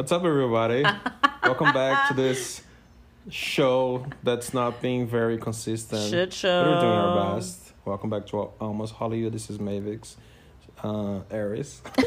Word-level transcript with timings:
What's 0.00 0.12
up, 0.12 0.24
everybody? 0.24 0.82
Welcome 1.42 1.74
back 1.74 2.08
to 2.08 2.14
this 2.14 2.62
show 3.28 4.06
that's 4.22 4.54
not 4.54 4.80
being 4.80 5.06
very 5.06 5.36
consistent. 5.36 6.08
Shit 6.08 6.38
But 6.40 6.66
we're 6.66 6.80
doing 6.80 6.92
our 6.92 7.34
best. 7.36 7.74
Welcome 7.84 8.08
back 8.08 8.24
to 8.28 8.50
Almost 8.62 8.94
Hollywood. 8.94 9.34
This 9.34 9.50
is 9.50 9.58
Mavix, 9.58 10.14
uh, 10.82 11.20
Aries. 11.30 11.82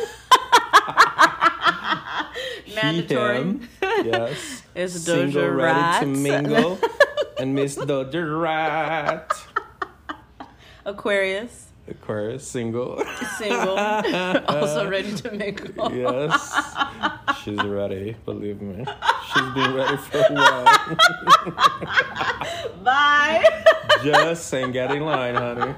Mandatory. 2.75 3.37
him. 3.37 3.69
Yes. 3.83 4.63
It's 4.73 4.93
Single, 4.99 5.43
Doja 5.43 5.55
ready 5.55 5.79
Rat. 5.79 5.99
to 6.01 6.07
mingle. 6.07 6.79
and 7.37 7.53
Miss 7.53 7.75
Doja 7.75 8.41
Rat. 8.41 9.31
Aquarius. 10.83 11.67
Aquarius, 11.87 12.47
single. 12.47 13.03
Single. 13.37 13.77
also 14.47 14.89
ready 14.89 15.13
to 15.15 15.31
mingle. 15.31 15.93
yes. 15.93 16.75
She's 17.43 17.61
ready, 17.61 18.15
believe 18.25 18.61
me. 18.61 18.85
She's 19.33 19.53
been 19.53 19.73
ready 19.73 19.97
for 19.97 20.19
a 20.19 20.33
while. 20.33 20.65
Bye. 22.83 23.43
Just 24.03 24.47
saying, 24.47 24.71
get 24.71 24.91
in 24.91 25.03
line, 25.03 25.35
honey. 25.35 25.75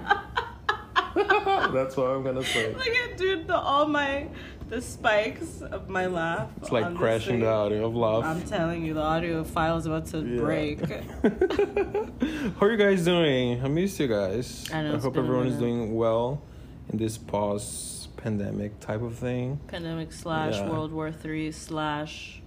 That's 1.73 1.95
what 1.95 2.07
I'm 2.07 2.23
gonna 2.23 2.43
say. 2.43 2.73
Look 2.73 2.87
at 2.87 3.17
dude, 3.17 3.47
the 3.47 3.57
all 3.57 3.87
my 3.87 4.27
the 4.75 4.81
spikes 4.81 5.61
of 5.61 5.87
my 5.87 6.05
laugh. 6.05 6.49
It's 6.61 6.69
like 6.69 6.83
on 6.85 6.97
crashing 6.97 7.35
thing. 7.35 7.39
the 7.41 7.47
audio 7.49 7.85
of 7.87 7.95
love. 7.95 8.25
I'm 8.25 8.41
telling 8.41 8.85
you, 8.85 8.93
the 8.93 9.01
audio 9.01 9.41
file 9.45 9.77
is 9.77 9.85
about 9.85 10.05
to 10.07 10.17
Yeah. 10.19 10.41
break. 10.41 10.79
How 12.59 12.65
are 12.65 12.71
you 12.71 12.77
guys 12.77 13.05
doing? 13.05 13.63
I 13.63 13.69
missed 13.69 13.97
you 14.01 14.07
guys. 14.09 14.65
I 14.73 14.81
know, 14.83 14.95
it's 14.95 15.05
hope 15.05 15.15
everyone 15.15 15.47
is 15.47 15.57
doing 15.57 15.95
well 15.95 16.41
in 16.89 16.97
this 16.97 17.17
pause 17.17 18.09
pandemic 18.17 18.77
type 18.81 19.01
of 19.01 19.15
thing. 19.15 19.61
Pandemic 19.67 20.11
slash 20.11 20.55
Yeah. 20.55 20.69
World 20.69 20.91
War 20.91 21.09
Three 21.09 21.53
slash 21.53 22.41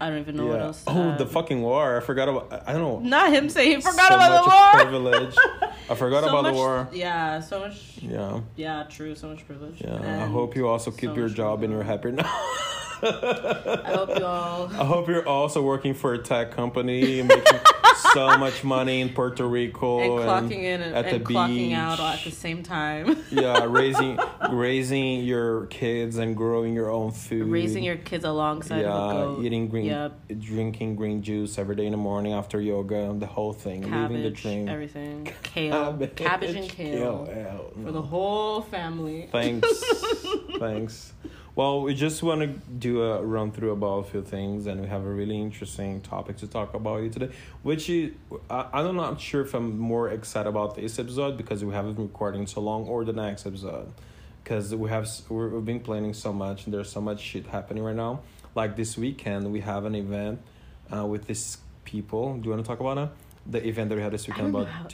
I 0.00 0.08
don't 0.08 0.20
even 0.20 0.36
know 0.36 0.46
what 0.46 0.60
else. 0.62 0.82
to 0.84 0.90
Oh, 0.92 1.10
add. 1.10 1.18
the 1.18 1.26
fucking 1.26 1.60
war! 1.60 1.98
I 1.98 2.00
forgot 2.00 2.26
about. 2.30 2.50
I 2.66 2.70
I 2.70 2.72
don't 2.72 2.80
know. 3.04 3.08
Not 3.18 3.34
him 3.34 3.50
saying 3.50 3.70
he 3.76 3.80
forgot 3.82 4.08
so 4.08 4.14
about 4.14 4.30
much 4.30 4.44
the 4.44 4.50
war. 4.50 5.10
privilege. 5.12 5.36
I 5.90 5.94
forgot 5.96 6.22
So 6.22 6.28
about 6.30 6.42
much- 6.44 6.52
the 6.52 6.56
war. 6.58 6.88
Yeah, 6.92 7.40
so 7.40 7.58
much. 7.60 7.98
Yeah, 8.00 8.40
Yeah, 8.56 8.84
true. 8.88 9.14
So 9.16 9.28
much 9.28 9.44
privilege. 9.46 9.80
yeah. 9.80 10.22
I 10.24 10.26
hope 10.28 10.54
you 10.54 10.68
also 10.68 10.90
so 10.92 10.96
keep 10.96 11.16
your 11.16 11.26
much 11.28 11.36
job 11.36 11.62
and 11.64 11.72
you're 11.72 11.82
happy 11.82 12.12
now. 12.12 12.22
I 13.02 13.92
hope 13.94 14.16
you 14.18 14.24
all. 14.24 14.68
I 14.68 14.84
hope 14.84 15.08
you're 15.08 15.26
also 15.26 15.62
working 15.62 15.94
for 15.94 16.12
a 16.14 16.18
tech 16.18 16.52
company, 16.52 17.22
making 17.22 17.58
so 18.12 18.36
much 18.38 18.64
money 18.64 19.00
in 19.00 19.10
Puerto 19.10 19.46
Rico 19.46 20.00
and 20.00 20.10
clocking 20.50 20.62
in 20.62 20.80
and, 20.82 20.94
at 20.94 21.06
and 21.06 21.24
the 21.24 21.32
clocking 21.32 21.74
out 21.74 21.98
beach. 21.98 22.06
at 22.18 22.24
the 22.24 22.30
same 22.30 22.62
time. 22.62 23.16
yeah, 23.30 23.64
raising 23.68 24.18
raising 24.50 25.20
your 25.24 25.66
kids 25.66 26.16
and 26.18 26.36
growing 26.36 26.74
your 26.74 26.90
own 26.90 27.10
food. 27.12 27.48
Raising 27.48 27.82
your 27.84 27.96
kids 27.96 28.24
alongside 28.24 28.82
yeah, 28.82 29.40
eating 29.40 29.68
green, 29.68 29.86
Yep. 29.86 30.20
drinking 30.38 30.96
green 30.96 31.22
juice 31.22 31.58
every 31.58 31.76
day 31.76 31.86
in 31.86 31.92
the 31.92 31.96
morning 31.98 32.32
after 32.32 32.60
yoga, 32.60 33.14
the 33.18 33.26
whole 33.26 33.52
thing, 33.52 33.82
living 33.82 34.22
the 34.22 34.30
Cabbage, 34.30 34.42
dream. 34.42 34.68
everything. 34.68 35.32
Kale. 35.42 35.96
Cabbage, 36.16 36.56
and 36.56 36.68
kale. 36.68 37.26
hell 37.26 37.70
For 37.74 37.78
no. 37.80 37.92
the 37.92 38.02
whole 38.02 38.62
family. 38.62 39.28
Thanks, 39.32 39.66
thanks. 40.58 41.12
Well, 41.56 41.82
we 41.82 41.94
just 41.94 42.22
want 42.22 42.42
to 42.42 42.46
do 42.46 43.02
a 43.02 43.22
run 43.22 43.50
through 43.50 43.72
about 43.72 43.98
a 43.98 44.04
few 44.04 44.22
things, 44.22 44.66
and 44.66 44.80
we 44.80 44.86
have 44.86 45.04
a 45.04 45.10
really 45.10 45.40
interesting 45.40 46.00
topic 46.00 46.36
to 46.38 46.46
talk 46.46 46.74
about 46.74 47.02
you 47.02 47.10
today. 47.10 47.30
Which 47.64 47.90
is, 47.90 48.12
I, 48.48 48.68
I'm 48.72 48.94
not 48.94 49.20
sure 49.20 49.40
if 49.40 49.52
I'm 49.52 49.76
more 49.76 50.10
excited 50.10 50.48
about 50.48 50.76
this 50.76 51.00
episode 51.00 51.36
because 51.36 51.64
we 51.64 51.74
haven't 51.74 51.94
been 51.94 52.06
recording 52.06 52.46
so 52.46 52.60
long, 52.60 52.86
or 52.86 53.04
the 53.04 53.12
next 53.12 53.46
episode, 53.46 53.92
because 54.44 54.72
we 54.72 54.88
have 54.90 55.08
we've 55.28 55.64
been 55.64 55.80
planning 55.80 56.14
so 56.14 56.32
much, 56.32 56.66
and 56.66 56.72
there's 56.74 56.90
so 56.90 57.00
much 57.00 57.20
shit 57.20 57.46
happening 57.46 57.82
right 57.82 57.96
now. 57.96 58.20
Like 58.54 58.76
this 58.76 58.96
weekend, 58.96 59.52
we 59.52 59.60
have 59.60 59.84
an 59.86 59.96
event 59.96 60.40
uh, 60.94 61.04
with 61.04 61.26
these 61.26 61.58
people. 61.84 62.36
Do 62.36 62.44
you 62.44 62.50
want 62.50 62.64
to 62.64 62.68
talk 62.68 62.78
about 62.78 62.96
it? 62.98 63.08
The 63.46 63.66
event 63.66 63.88
that 63.88 63.96
we 63.96 64.02
had 64.02 64.12
this 64.12 64.28
weekend 64.28 64.50
about 64.50 64.68
how, 64.68 64.82
I, 64.84 64.86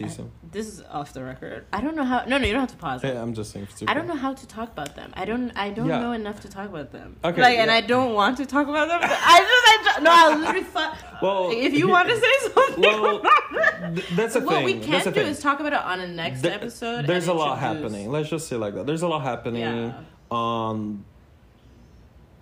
this 0.53 0.69
is 0.69 0.81
off 0.89 1.13
the 1.13 1.23
record. 1.25 1.67
I 1.73 1.81
don't 1.81 1.97
know 1.97 2.05
how. 2.05 2.25
No, 2.27 2.39
no, 2.39 2.47
you 2.47 2.53
don't 2.53 2.61
have 2.61 2.71
to 2.71 2.77
pause. 2.77 3.03
Hey, 3.03 3.17
I'm 3.17 3.35
just 3.35 3.51
saying. 3.51 3.67
I 3.89 3.93
don't 3.93 4.07
know 4.07 4.15
how 4.15 4.35
to 4.35 4.47
talk 4.47 4.71
about 4.71 4.95
them. 4.95 5.11
I 5.15 5.25
don't. 5.25 5.51
I 5.57 5.71
don't 5.71 5.89
Yeah. 5.89 5.99
know 5.99 6.13
enough 6.13 6.41
to 6.43 6.49
talk 6.49 6.69
about 6.69 6.93
them. 6.93 7.17
Okay, 7.25 7.43
Like, 7.43 7.59
and. 7.59 7.71
I 7.71 7.81
don't 7.81 8.15
want 8.15 8.37
to 8.39 8.47
talk 8.47 8.69
about 8.69 8.87
them. 8.89 9.01
I 9.03 9.07
just. 9.09 9.13
I 9.13 9.81
just, 9.85 10.03
no. 10.03 10.11
I 10.13 10.37
literally 10.37 10.63
thought. 10.63 10.97
Well, 11.21 11.51
if 11.53 11.75
you 11.75 11.89
want 11.89 12.09
to 12.09 12.17
say 12.21 12.49
something. 12.55 12.81
well, 12.83 13.17
about 13.17 13.33
it. 13.53 13.95
th- 13.97 14.09
that's 14.11 14.35
the 14.35 14.41
what 14.41 14.65
we 14.65 14.75
can 14.79 15.03
do 15.05 15.11
thing. 15.11 15.27
is 15.27 15.41
talk 15.41 15.59
about 15.61 15.73
it 15.73 15.81
on 15.81 16.01
a 16.01 16.07
next 16.07 16.43
Th- 16.43 16.55
episode. 16.55 17.07
There's 17.07 17.27
a 17.27 17.33
and 17.33 17.41
lot 17.41 17.59
happening. 17.59 18.11
Let's 18.11 18.31
just 18.31 18.47
say 18.49 18.57
like 18.57 18.75
that. 18.75 18.87
There's 18.87 19.03
a 19.03 19.09
lot 19.09 19.23
happening. 19.23 19.61
Yeah. 19.63 20.01
Um, 20.31 21.05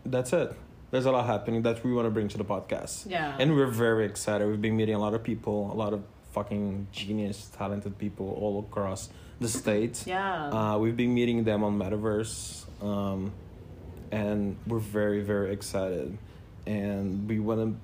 that's 0.04 0.32
it. 0.34 0.54
There's 0.94 1.06
a 1.06 1.10
lot 1.10 1.26
happening 1.26 1.62
that 1.62 1.82
we 1.82 1.92
want 1.92 2.06
to 2.06 2.10
bring 2.10 2.28
to 2.28 2.38
the 2.38 2.44
podcast. 2.44 3.10
Yeah. 3.10 3.34
And 3.40 3.56
we're 3.56 3.66
very 3.66 4.06
excited. 4.06 4.46
We've 4.46 4.62
been 4.62 4.76
meeting 4.76 4.94
a 4.94 5.00
lot 5.00 5.12
of 5.12 5.24
people, 5.24 5.72
a 5.72 5.74
lot 5.74 5.92
of 5.92 6.04
fucking 6.30 6.86
genius, 6.92 7.50
talented 7.58 7.98
people 7.98 8.30
all 8.40 8.60
across 8.60 9.08
the 9.40 9.48
state. 9.48 10.06
Yeah. 10.06 10.50
Uh, 10.50 10.78
we've 10.78 10.96
been 10.96 11.12
meeting 11.12 11.42
them 11.42 11.64
on 11.64 11.76
Metaverse, 11.80 12.62
um, 12.80 13.32
and 14.12 14.56
we're 14.68 14.78
very, 14.78 15.20
very 15.20 15.52
excited. 15.52 16.16
And 16.64 17.28
we 17.28 17.40
want 17.40 17.58
to 17.60 17.76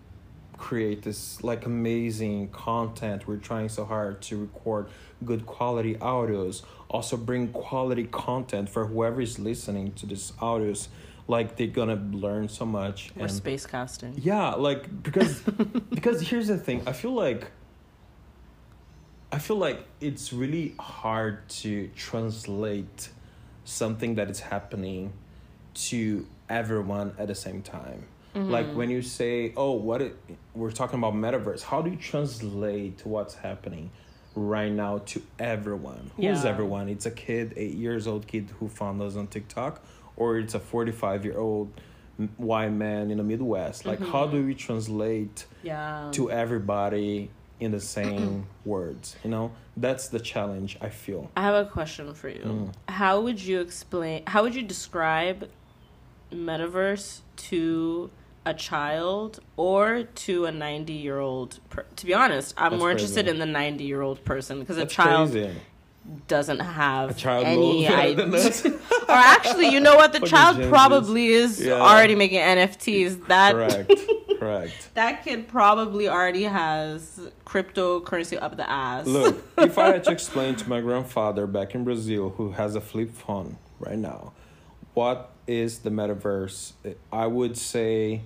create 0.56 1.03
this 1.03 1.43
like 1.43 1.66
amazing 1.66 2.50
content. 2.50 3.26
We're 3.26 3.38
trying 3.38 3.70
so 3.70 3.87
hard 3.87 4.22
to 4.22 4.41
record 4.41 4.87
good 5.25 5.47
quality 5.47 5.97
audios, 5.97 6.62
also 6.88 7.16
bring 7.16 7.49
quality 7.49 8.04
content 8.04 8.69
for 8.69 8.87
whoever 8.87 9.20
is 9.20 9.41
listening 9.41 9.94
to 9.94 10.06
these 10.06 10.31
audios. 10.41 10.87
Like 11.31 11.55
they're 11.57 11.69
gonna 11.69 12.03
learn 12.11 12.49
so 12.49 12.67
much. 12.67 13.13
We're 13.15 13.29
space 13.29 13.65
casting. 13.65 14.15
Yeah, 14.21 14.55
like 14.69 14.83
because 15.05 15.41
because 15.97 16.21
here's 16.29 16.49
the 16.49 16.59
thing. 16.59 16.83
I 16.89 16.93
feel 16.93 17.13
like 17.13 17.53
I 19.31 19.39
feel 19.39 19.55
like 19.57 19.87
it's 20.01 20.33
really 20.33 20.75
hard 20.81 21.49
to 21.61 21.89
translate 21.95 23.11
something 23.65 24.17
that 24.17 24.29
is 24.29 24.41
happening 24.41 25.13
to 25.91 26.27
everyone 26.49 27.15
at 27.17 27.29
the 27.29 27.37
same 27.37 27.62
time. 27.62 28.09
Like 28.35 28.67
mm-hmm. 28.67 28.77
when 28.79 28.91
you 28.91 29.03
say, 29.03 29.53
"Oh, 29.57 29.73
what 29.73 30.03
it, 30.03 30.17
we're 30.55 30.73
talking 30.73 30.99
about 30.99 31.15
metaverse." 31.15 31.62
How 31.62 31.81
do 31.81 31.91
you 31.91 31.97
translate 31.97 32.99
to 32.99 33.09
what's 33.09 33.35
happening 33.35 33.91
right 34.35 34.73
now 34.73 34.99
to 35.12 35.23
everyone? 35.39 36.11
Who's 36.17 36.45
Yeah. 36.45 36.51
everyone? 36.51 36.89
It's 36.89 37.07
a 37.07 37.11
kid, 37.11 37.55
8 37.57 37.75
years 37.75 38.07
old 38.07 38.27
kid 38.27 38.51
who 38.59 38.69
found 38.69 39.01
us 39.03 39.15
on 39.17 39.27
TikTok 39.29 39.83
or 40.20 40.38
it's 40.38 40.54
a 40.54 40.60
45 40.60 41.25
year 41.25 41.38
old 41.38 41.72
white 42.36 42.69
man 42.72 43.10
in 43.10 43.16
the 43.16 43.25
Midwest. 43.25 43.86
Like 43.86 43.98
how 44.00 44.26
do 44.26 44.44
we 44.44 44.54
translate 44.54 45.47
Yeah. 45.62 46.10
to 46.12 46.31
everybody 46.31 47.31
in 47.58 47.72
the 47.72 47.81
same 47.81 48.47
words 48.64 49.16
you 49.22 49.28
know 49.28 49.53
that's 49.76 50.08
the 50.08 50.19
challenge 50.19 50.78
i 50.81 50.88
feel 50.88 51.31
I 51.36 51.42
have 51.42 51.66
a 51.66 51.69
question 51.69 52.14
for 52.14 52.31
you. 52.31 52.41
Mm. 52.42 52.72
How 52.88 53.20
would 53.20 53.38
you 53.38 53.60
explain? 53.60 54.22
How 54.26 54.42
would 54.44 54.54
you 54.54 54.62
describe 54.62 55.48
metaverse 56.32 57.20
to 57.50 58.10
a 58.47 58.54
child 58.54 59.41
or 59.58 60.04
to 60.25 60.47
a 60.47 60.52
ninety-year-old? 60.52 61.58
Per- 61.69 61.84
to 61.97 62.06
be 62.06 62.14
honest, 62.14 62.54
I'm 62.56 62.70
That's 62.72 62.81
more 62.81 62.91
crazy. 62.92 63.04
interested 63.04 63.28
in 63.28 63.38
the 63.38 63.47
ninety-year-old 63.60 64.25
person 64.25 64.60
because 64.60 64.78
a 64.78 64.87
child 64.87 65.32
crazy 65.32 65.50
doesn't 66.28 66.59
have 66.61 67.11
A 67.11 67.15
child 67.15 67.47
any 67.47 67.87
idea. 67.87 68.27
or 69.09 69.15
actually, 69.15 69.69
you 69.69 69.81
know 69.81 69.97
what? 69.97 70.12
The 70.12 70.21
Fucking 70.21 70.31
child 70.31 70.69
probably 70.69 71.28
is 71.28 71.61
Yeah. 71.65 71.75
already 71.75 72.15
making 72.15 72.41
NFTs. 72.41 73.27
That 73.28 73.53
correct 73.53 73.93
correct 74.41 74.88
that 74.94 75.22
kid 75.22 75.47
probably 75.49 76.09
already 76.09 76.44
has 76.44 77.21
cryptocurrency 77.44 78.41
up 78.41 78.56
the 78.56 78.69
ass. 78.69 79.06
look 79.06 79.44
if 79.59 79.77
i 79.77 79.88
had 79.93 80.03
to 80.03 80.11
explain 80.11 80.55
to 80.56 80.66
my 80.66 80.81
grandfather 80.81 81.47
back 81.47 81.75
in 81.75 81.84
brazil 81.84 82.31
who 82.31 82.53
has 82.53 82.75
a 82.75 82.81
flip 82.81 83.11
phone 83.12 83.59
right 83.78 83.99
now 83.99 84.32
what 84.94 85.31
is 85.47 85.81
the 85.81 85.91
metaverse 85.91 86.72
i 87.12 87.27
would 87.27 87.55
say 87.55 88.22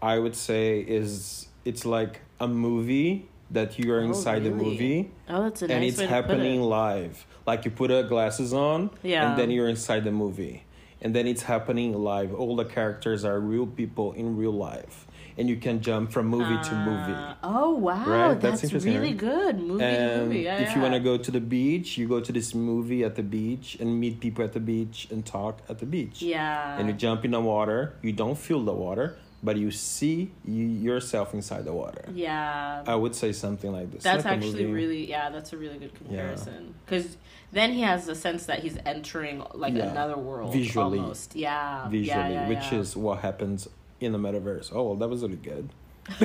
i 0.00 0.16
would 0.16 0.36
say 0.36 0.78
is 0.78 1.48
it's 1.64 1.84
like 1.84 2.20
a 2.38 2.46
movie 2.46 3.26
that 3.50 3.78
you 3.78 3.92
are 3.92 4.00
Oh, 4.00 4.04
inside 4.06 4.44
the 4.44 4.50
movie 4.50 5.10
oh, 5.28 5.44
that's 5.44 5.62
a 5.62 5.66
and 5.72 5.84
it's 5.84 5.98
way 5.98 6.04
to 6.06 6.08
put 6.08 6.14
happening 6.14 6.60
it. 6.60 6.64
live. 6.64 7.26
Like 7.46 7.64
you 7.64 7.70
put 7.70 7.90
a 7.90 8.02
glasses 8.02 8.52
on, 8.52 8.90
Yeah. 9.02 9.30
and 9.30 9.38
then 9.38 9.50
you're 9.50 9.68
inside 9.68 10.02
the 10.04 10.10
movie, 10.12 10.64
and 11.00 11.14
then 11.14 11.26
it's 11.26 11.42
happening 11.42 11.92
live. 11.94 12.34
All 12.34 12.56
the 12.56 12.64
characters 12.64 13.24
are 13.24 13.38
real 13.38 13.66
people 13.66 14.12
in 14.12 14.36
real 14.36 14.52
life, 14.52 15.06
and 15.38 15.48
you 15.48 15.56
can 15.56 15.80
jump 15.80 16.10
from 16.10 16.26
movie 16.26 16.58
to 16.68 16.74
uh, 16.74 16.84
movie. 16.84 17.18
Oh 17.44 17.70
wow, 17.76 18.04
Right? 18.04 18.28
That's 18.40 18.42
that's, 18.62 18.64
interesting, 18.64 18.94
really 18.94 19.08
right? 19.10 19.16
good. 19.16 19.58
Movie, 19.60 19.78
to 19.78 19.84
And 19.86 20.22
movie. 20.28 20.40
Yeah, 20.40 20.58
if 20.58 20.74
you 20.74 20.82
want 20.82 20.94
to 20.94 21.00
go 21.00 21.16
to 21.16 21.30
the 21.30 21.40
beach, 21.40 21.96
you 21.96 22.08
go 22.08 22.18
to 22.20 22.32
this 22.32 22.52
movie 22.52 23.04
at 23.04 23.14
the 23.14 23.22
beach 23.22 23.76
and 23.78 24.00
meet 24.00 24.18
people 24.18 24.42
at 24.44 24.54
the 24.54 24.60
beach 24.60 25.06
and 25.12 25.24
talk 25.24 25.60
at 25.68 25.78
the 25.78 25.86
beach. 25.86 26.20
yeah, 26.20 26.76
And 26.78 26.88
you 26.88 26.94
jump 26.94 27.24
in 27.24 27.30
the 27.30 27.40
water. 27.40 27.94
You 28.02 28.10
don't 28.12 28.36
feel 28.36 28.64
the 28.64 28.72
water, 28.74 29.18
but 29.42 29.56
you 29.56 29.70
see 29.70 30.30
you 30.44 30.64
yourself 30.66 31.34
inside 31.34 31.64
the 31.64 31.72
water. 31.72 32.04
yeah. 32.14 32.82
I 32.86 32.94
would 32.94 33.14
say 33.14 33.32
something 33.32 33.70
like 33.72 33.90
this. 33.92 34.02
that's 34.02 34.24
like 34.24 34.38
actually 34.38 34.66
really 34.66 35.08
yeah. 35.08 35.30
That's 35.30 35.52
a 35.52 35.56
really 35.56 35.78
good 35.78 35.94
comparison 35.94 36.74
because 36.84 37.16
then 37.52 37.72
he 37.72 37.82
has 37.82 38.06
the 38.06 38.14
sense 38.14 38.46
that 38.46 38.60
he's 38.60 38.76
entering 38.84 39.42
like 39.54 39.74
Yeah. 39.74 39.90
another 39.90 40.16
world 40.16 40.52
Visually. 40.52 40.98
almost. 40.98 41.36
Yeah, 41.36 41.88
visually, 41.88 42.06
yeah, 42.08 42.28
yeah, 42.28 42.48
which 42.48 42.72
yeah. 42.72 42.78
is 42.80 42.96
what 42.96 43.20
happens 43.20 43.68
in 44.00 44.12
the 44.12 44.18
metaverse. 44.18 44.70
Oh, 44.74 44.82
well, 44.88 44.96
that 44.96 45.08
was 45.08 45.22
really 45.22 45.36
good. 45.36 45.68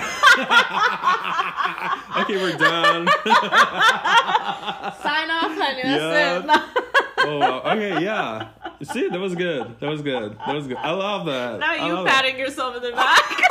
okay, 2.18 2.36
we're 2.38 2.58
done. 2.58 3.08
Sign 5.02 5.30
off, 5.32 5.54
honey. 5.58 5.82
Yeah. 5.84 6.42
That's 6.46 6.66
it. 6.76 6.86
oh, 7.26 7.38
wow. 7.40 7.62
okay, 7.74 8.04
yeah. 8.04 8.50
See, 8.84 9.08
that 9.10 9.20
was 9.20 9.36
good. 9.36 9.80
That 9.80 9.90
was 9.90 10.02
good. 10.02 10.38
That 10.46 10.56
was 10.56 10.68
good. 10.68 10.78
I 10.78 10.92
love 10.92 11.26
that. 11.28 11.60
now 11.60 11.72
I 11.72 11.88
you 11.88 11.94
love 11.94 12.06
that. 12.06 12.24
patting 12.24 12.40
yourself 12.40 12.76
in 12.78 12.84
the 12.84 12.92
back. 12.92 13.42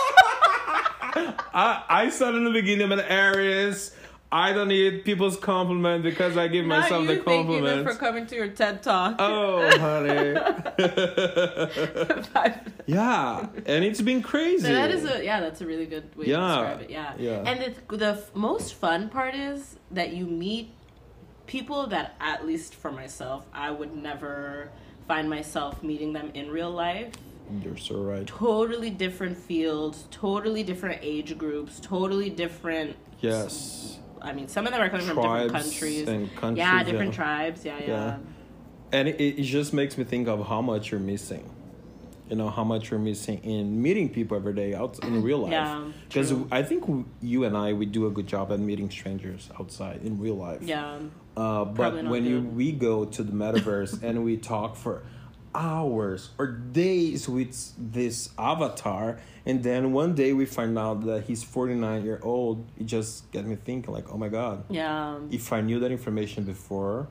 I, 1.52 1.82
I 1.88 2.10
said 2.10 2.34
in 2.34 2.44
the 2.44 2.52
beginning, 2.52 2.82
I'm 2.84 2.92
an 2.92 3.00
Aries. 3.00 3.94
I 4.32 4.52
don't 4.52 4.68
need 4.68 5.04
people's 5.04 5.36
compliment 5.36 6.04
because 6.04 6.36
I 6.36 6.46
give 6.46 6.64
myself 6.64 7.02
you 7.02 7.16
the 7.16 7.22
thanking 7.24 7.64
them 7.64 7.84
compliment. 7.84 7.88
for 7.88 7.94
coming 7.96 8.26
to 8.26 8.36
your 8.36 8.46
TED 8.48 8.80
talk. 8.80 9.16
Oh, 9.18 9.68
honey. 9.76 10.36
yeah, 12.86 13.46
and 13.66 13.84
it's 13.84 14.00
been 14.00 14.22
crazy. 14.22 14.66
So 14.66 14.72
that 14.72 14.92
is 14.92 15.04
a 15.04 15.24
yeah, 15.24 15.40
that's 15.40 15.60
a 15.60 15.66
really 15.66 15.86
good 15.86 16.14
way 16.16 16.26
Yeah, 16.26 16.36
to 16.36 16.46
describe 16.46 16.80
it. 16.82 16.90
Yeah, 16.90 17.12
yeah. 17.18 17.42
And 17.44 17.74
the 17.88 17.96
the 17.96 18.22
most 18.34 18.74
fun 18.74 19.08
part 19.08 19.34
is 19.34 19.74
that 19.90 20.12
you 20.12 20.26
meet 20.26 20.70
people 21.50 21.88
that, 21.88 22.14
at 22.20 22.46
least 22.46 22.76
for 22.76 22.92
myself, 22.92 23.44
I 23.52 23.72
would 23.72 23.96
never 23.96 24.70
find 25.08 25.28
myself 25.28 25.82
meeting 25.82 26.12
them 26.12 26.30
in 26.32 26.48
real 26.48 26.70
life. 26.70 27.12
You're 27.64 27.76
so 27.76 27.96
right. 27.96 28.24
Totally 28.24 28.90
different 28.90 29.36
fields, 29.36 30.06
totally 30.12 30.62
different 30.62 31.00
age 31.02 31.36
groups, 31.36 31.80
totally 31.80 32.30
different. 32.30 32.94
Yes. 33.18 33.98
I 34.22 34.32
mean, 34.32 34.46
some 34.46 34.64
of 34.64 34.72
them 34.72 34.80
are 34.80 34.88
coming 34.88 35.06
from 35.06 35.16
different 35.16 35.50
countries. 35.50 36.04
countries, 36.06 36.56
yeah, 36.56 36.84
different 36.84 37.10
yeah. 37.10 37.16
tribes. 37.16 37.64
Yeah, 37.64 37.78
yeah. 37.80 37.86
Yeah. 37.86 38.18
And 38.92 39.08
it, 39.08 39.20
it 39.20 39.42
just 39.42 39.72
makes 39.72 39.98
me 39.98 40.04
think 40.04 40.28
of 40.28 40.46
how 40.46 40.62
much 40.62 40.92
you're 40.92 41.00
missing. 41.00 41.50
You 42.30 42.36
know, 42.36 42.48
how 42.48 42.62
much 42.62 42.92
we're 42.92 42.98
missing 42.98 43.38
in 43.42 43.82
meeting 43.82 44.08
people 44.08 44.36
every 44.36 44.54
day 44.54 44.72
out 44.72 44.98
in 45.04 45.20
real 45.20 45.38
life. 45.38 45.50
Yeah, 45.50 45.90
Because 46.08 46.28
true. 46.30 46.46
I 46.52 46.62
think 46.62 47.06
you 47.20 47.42
and 47.42 47.56
I, 47.56 47.72
we 47.72 47.86
do 47.86 48.06
a 48.06 48.10
good 48.10 48.28
job 48.28 48.52
at 48.52 48.60
meeting 48.60 48.88
strangers 48.88 49.50
outside 49.58 50.02
in 50.04 50.20
real 50.20 50.36
life. 50.36 50.62
Yeah. 50.62 50.98
Uh, 51.36 51.64
but 51.64 52.04
when 52.04 52.24
you 52.24 52.40
we 52.40 52.70
go 52.70 53.04
to 53.16 53.24
the 53.24 53.32
metaverse 53.32 54.00
and 54.04 54.22
we 54.24 54.36
talk 54.36 54.76
for 54.76 55.02
hours 55.52 56.30
or 56.38 56.46
days 56.46 57.28
with 57.28 57.72
this 57.76 58.30
avatar, 58.38 59.18
and 59.44 59.64
then 59.64 59.92
one 59.92 60.14
day 60.14 60.32
we 60.32 60.46
find 60.46 60.78
out 60.78 61.04
that 61.06 61.24
he's 61.24 61.42
forty 61.42 61.74
nine 61.74 62.04
year 62.04 62.20
old, 62.22 62.64
it 62.78 62.86
just 62.86 63.30
get 63.32 63.44
me 63.44 63.56
thinking 63.56 63.92
like, 63.92 64.08
oh 64.12 64.16
my 64.16 64.28
god, 64.28 64.62
Yeah. 64.70 65.18
if 65.32 65.52
I 65.52 65.60
knew 65.62 65.80
that 65.80 65.90
information 65.90 66.44
before, 66.44 67.08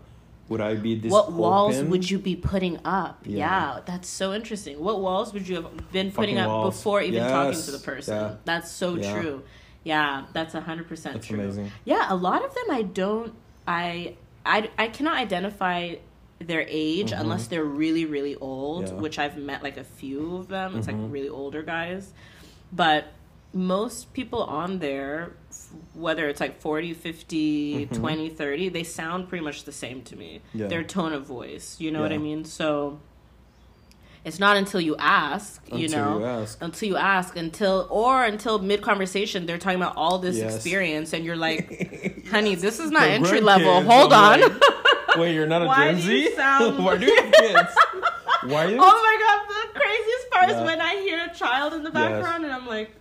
would 0.49 0.61
I 0.61 0.75
be 0.75 0.95
this? 0.95 1.11
What 1.11 1.31
walls 1.31 1.81
would 1.81 2.09
you 2.09 2.17
be 2.19 2.35
putting 2.35 2.79
up? 2.85 3.21
Yeah. 3.25 3.37
Yeah. 3.75 3.79
that's 3.85 4.07
so 4.09 4.33
interesting. 4.33 4.79
What 4.79 4.99
walls 4.99 5.31
would 5.33 5.47
you 5.47 5.55
have 5.57 5.91
been 5.91 6.11
putting 6.11 6.35
Fucking 6.35 6.37
up 6.39 6.47
walls. 6.49 6.75
before 6.77 7.01
even 7.01 7.23
talking 7.27 7.59
to 7.61 7.71
the 7.71 7.79
person? 7.79 8.15
Yeah. 8.15 8.35
That's 8.45 8.71
so 8.71 8.95
Yeah. 8.95 9.13
true. 9.19 9.43
Yeah, 9.83 10.25
that's 10.33 10.55
a 10.55 10.61
hundred 10.61 10.87
percent 10.89 11.15
That's 11.15 11.27
true. 11.27 11.39
amazing. 11.39 11.71
Yeah, 11.85 12.05
a 12.09 12.15
lot 12.15 12.43
of 12.43 12.53
them 12.53 12.65
I 12.71 12.81
don't 12.81 13.33
I 13.67 14.15
I 14.45 14.69
I 14.77 14.87
cannot 14.87 15.17
identify 15.17 15.95
their 16.39 16.65
age 16.67 17.11
unless 17.11 17.47
they're 17.47 17.63
really 17.63 18.05
really 18.05 18.35
old, 18.35 18.85
Mm-hmm. 18.85 19.01
Which 19.01 19.19
I've 19.19 19.37
met 19.37 19.61
like 19.63 19.77
a 19.77 19.83
few 19.83 20.37
of 20.37 20.47
them. 20.47 20.75
It's 20.77 20.87
Mhm. 20.87 21.03
like 21.03 21.11
really 21.11 21.29
older 21.29 21.61
guys. 21.63 22.11
But 22.71 23.07
most 23.53 24.13
people 24.13 24.43
on 24.43 24.79
there 24.79 25.33
whether 25.93 26.27
it's 26.29 26.39
like 26.39 26.59
40 26.61 26.93
50 26.93 27.85
Mhm. 27.87 27.95
20 27.97 28.29
30 28.29 28.69
they 28.69 28.83
sound 28.83 29.27
pretty 29.29 29.43
much 29.43 29.63
the 29.63 29.71
same 29.71 30.01
to 30.03 30.15
me 30.15 30.41
Yeah. 30.53 30.67
their 30.67 30.83
tone 30.83 31.13
of 31.13 31.25
voice 31.25 31.75
you 31.79 31.91
know 31.91 32.01
what 32.01 32.11
i 32.13 32.17
mean 32.17 32.45
so 32.45 32.99
it's 34.25 34.39
not 34.39 34.57
until 34.57 34.81
you 34.81 34.95
ask 34.97 35.61
you 35.71 35.85
Until 35.85 36.05
know 36.05 36.19
you 36.19 36.25
ask. 36.25 36.57
until 36.61 36.89
you 36.89 36.97
ask 36.97 37.35
until 37.37 37.87
or 37.89 38.23
until 38.25 38.59
mid 38.59 38.81
conversation 38.81 39.45
they're 39.45 39.57
talking 39.57 39.81
about 39.81 39.95
all 39.95 40.19
this 40.19 40.37
Yes. 40.37 40.55
experience 40.55 41.13
and 41.13 41.23
you're 41.25 41.37
like 41.37 42.27
honey 42.31 42.55
this 42.55 42.79
is 42.79 42.91
not 42.91 43.03
The 43.03 43.09
entry 43.09 43.41
level 43.41 43.67
grandkids, 43.81 43.85
hold 43.91 44.13
I'm 44.13 44.43
on 44.43 44.49
like, 44.51 44.63
Wait, 45.17 45.33
you're 45.33 45.47
not 45.47 45.61
a 45.63 45.65
Why 45.73 45.93
Gen 45.93 46.01
do 46.01 46.13
you 46.13 46.29
Z? 46.29 46.35
sound- 46.35 46.83
Why 46.85 46.97
do 46.97 47.05
you 47.05 47.15
have 47.15 47.31
kids? 47.33 47.69
Why 48.43 48.65
you? 48.67 48.77
oh 48.79 48.97
my 49.07 49.15
god 49.25 49.39
the 49.73 49.79
craziest 49.79 50.29
part 50.31 50.49
Yeah. 50.49 50.57
is 50.59 50.65
when 50.65 50.79
i 50.81 50.95
hear 51.01 51.25
a 51.29 51.33
child 51.35 51.73
in 51.73 51.83
the 51.83 51.89
Yes. 51.91 51.93
background 51.93 52.43
and 52.45 52.53
i'm 52.53 52.67
like 52.67 52.91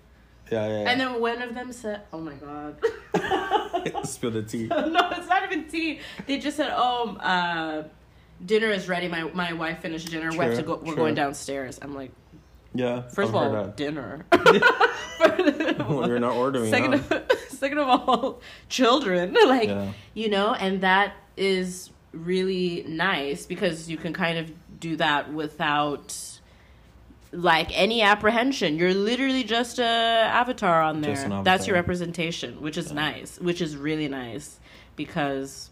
Yeah, 0.51 0.67
yeah. 0.67 0.83
yeah. 0.83 0.91
and 0.91 1.01
then 1.01 1.21
one 1.21 1.43
of 1.43 1.55
them 1.55 1.73
said 1.73 2.03
oh 2.13 2.21
my 2.21 2.33
god 2.35 2.77
Spill 4.05 4.31
the 4.31 4.43
tea. 4.43 4.67
no, 4.71 5.11
it's 5.13 5.29
not 5.29 5.45
even 5.45 5.69
tea. 5.69 6.01
They 6.27 6.39
just 6.39 6.57
said, 6.57 6.73
"Oh, 6.75 7.17
uh, 7.17 7.85
dinner 8.45 8.69
is 8.71 8.89
ready. 8.89 9.09
My 9.09 9.23
my 9.25 9.53
wife 9.53 9.81
finished 9.81 10.11
dinner. 10.11 10.31
we 10.31 10.39
have 10.39 10.57
to 10.57 10.63
True, 10.63 10.77
go. 10.77 10.77
We're 10.77 10.87
true. 10.95 10.97
going 10.97 11.15
downstairs." 11.15 11.79
I'm 11.81 11.95
like, 11.95 12.11
Yeah. 12.75 13.03
first 13.03 13.19
I've 13.19 13.29
of 13.29 13.35
all, 13.35 13.51
heard 13.53 13.77
dinner. 13.77 14.25
that. 14.31 15.87
You're 15.89 16.19
not 16.19 16.37
ordering. 16.37 16.71
second, 16.71 16.93
huh? 16.95 17.21
of, 17.31 17.39
second 17.51 17.79
of 17.79 17.89
all, 17.89 18.41
children. 18.69 19.35
Like 19.47 19.69
Yeah. 19.69 19.93
you 20.15 20.29
know, 20.29 20.55
and 20.55 20.81
that 20.83 21.15
is 21.37 21.91
really 22.13 22.85
nice 22.89 23.47
because 23.47 23.89
you 23.91 23.97
can 23.97 24.13
kind 24.13 24.39
of 24.39 24.51
do 24.81 24.97
that 24.97 25.33
without 25.33 26.38
like 27.33 27.77
any 27.79 28.03
apprehension. 28.03 28.77
You're 28.77 28.95
literally 28.95 29.45
just 29.45 29.79
a 29.79 29.85
avatar 29.85 30.83
on 30.83 31.01
there. 31.01 31.17
An 31.17 31.45
That's 31.45 31.67
your 31.67 31.77
representation, 31.77 32.61
which 32.61 32.77
is 32.77 32.93
nice, 32.93 33.39
which 33.41 33.61
is 33.61 33.77
really 33.77 34.09
nice 34.09 34.59
because 34.97 35.71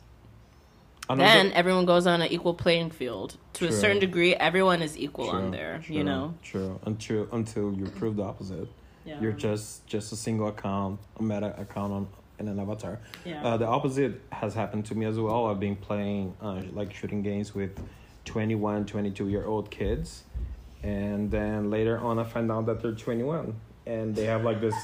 then 1.09 1.53
everyone 1.53 1.87
goes 1.87 2.07
on 2.07 2.21
an 2.21 2.33
equal 2.33 2.55
playing 2.55 2.91
field. 2.91 3.37
To 3.55 3.69
a 3.69 3.73
certain 3.73 4.01
degree, 4.01 4.35
everyone 4.35 4.83
is 4.83 4.99
equal 4.99 5.31
on 5.31 5.51
there, 5.51 5.81
true, 5.85 5.97
you 5.97 6.05
know? 6.05 6.35
True. 6.43 6.79
Until 6.85 7.29
until 7.33 7.73
you 7.73 7.87
prove 7.87 8.17
the 8.17 8.23
opposite. 8.23 8.69
Yeah. 9.05 9.21
You're 9.21 9.33
just 9.33 9.87
just 9.87 10.13
a 10.13 10.17
single 10.17 10.49
account, 10.49 10.99
a 11.19 11.23
meta 11.23 11.59
account 11.59 11.93
on 11.93 12.09
in 12.39 12.49
an 12.49 12.59
avatar. 12.59 12.99
Yeah. 13.25 13.43
Uh, 13.45 13.57
the 13.57 13.67
opposite 13.67 14.21
has 14.31 14.53
happened 14.53 14.85
to 14.87 14.95
me 14.95 15.07
as 15.07 15.19
well. 15.19 15.47
I've 15.47 15.61
been 15.61 15.77
playing 15.77 16.35
uh, 16.43 16.63
like 16.73 16.93
shooting 16.93 17.23
games 17.23 17.55
with 17.55 17.79
21, 18.27 18.85
22 18.85 19.29
year 19.29 19.47
old 19.47 19.71
kids, 19.71 20.25
and 20.83 21.31
then 21.31 21.71
later 21.71 21.99
on 21.99 22.19
I 22.19 22.25
find 22.25 22.51
out 22.51 22.67
that 22.67 22.81
they're 22.83 22.93
21 22.93 23.55
and 23.87 24.15
they 24.15 24.25
have 24.25 24.45
like 24.45 24.61
this, 24.61 24.75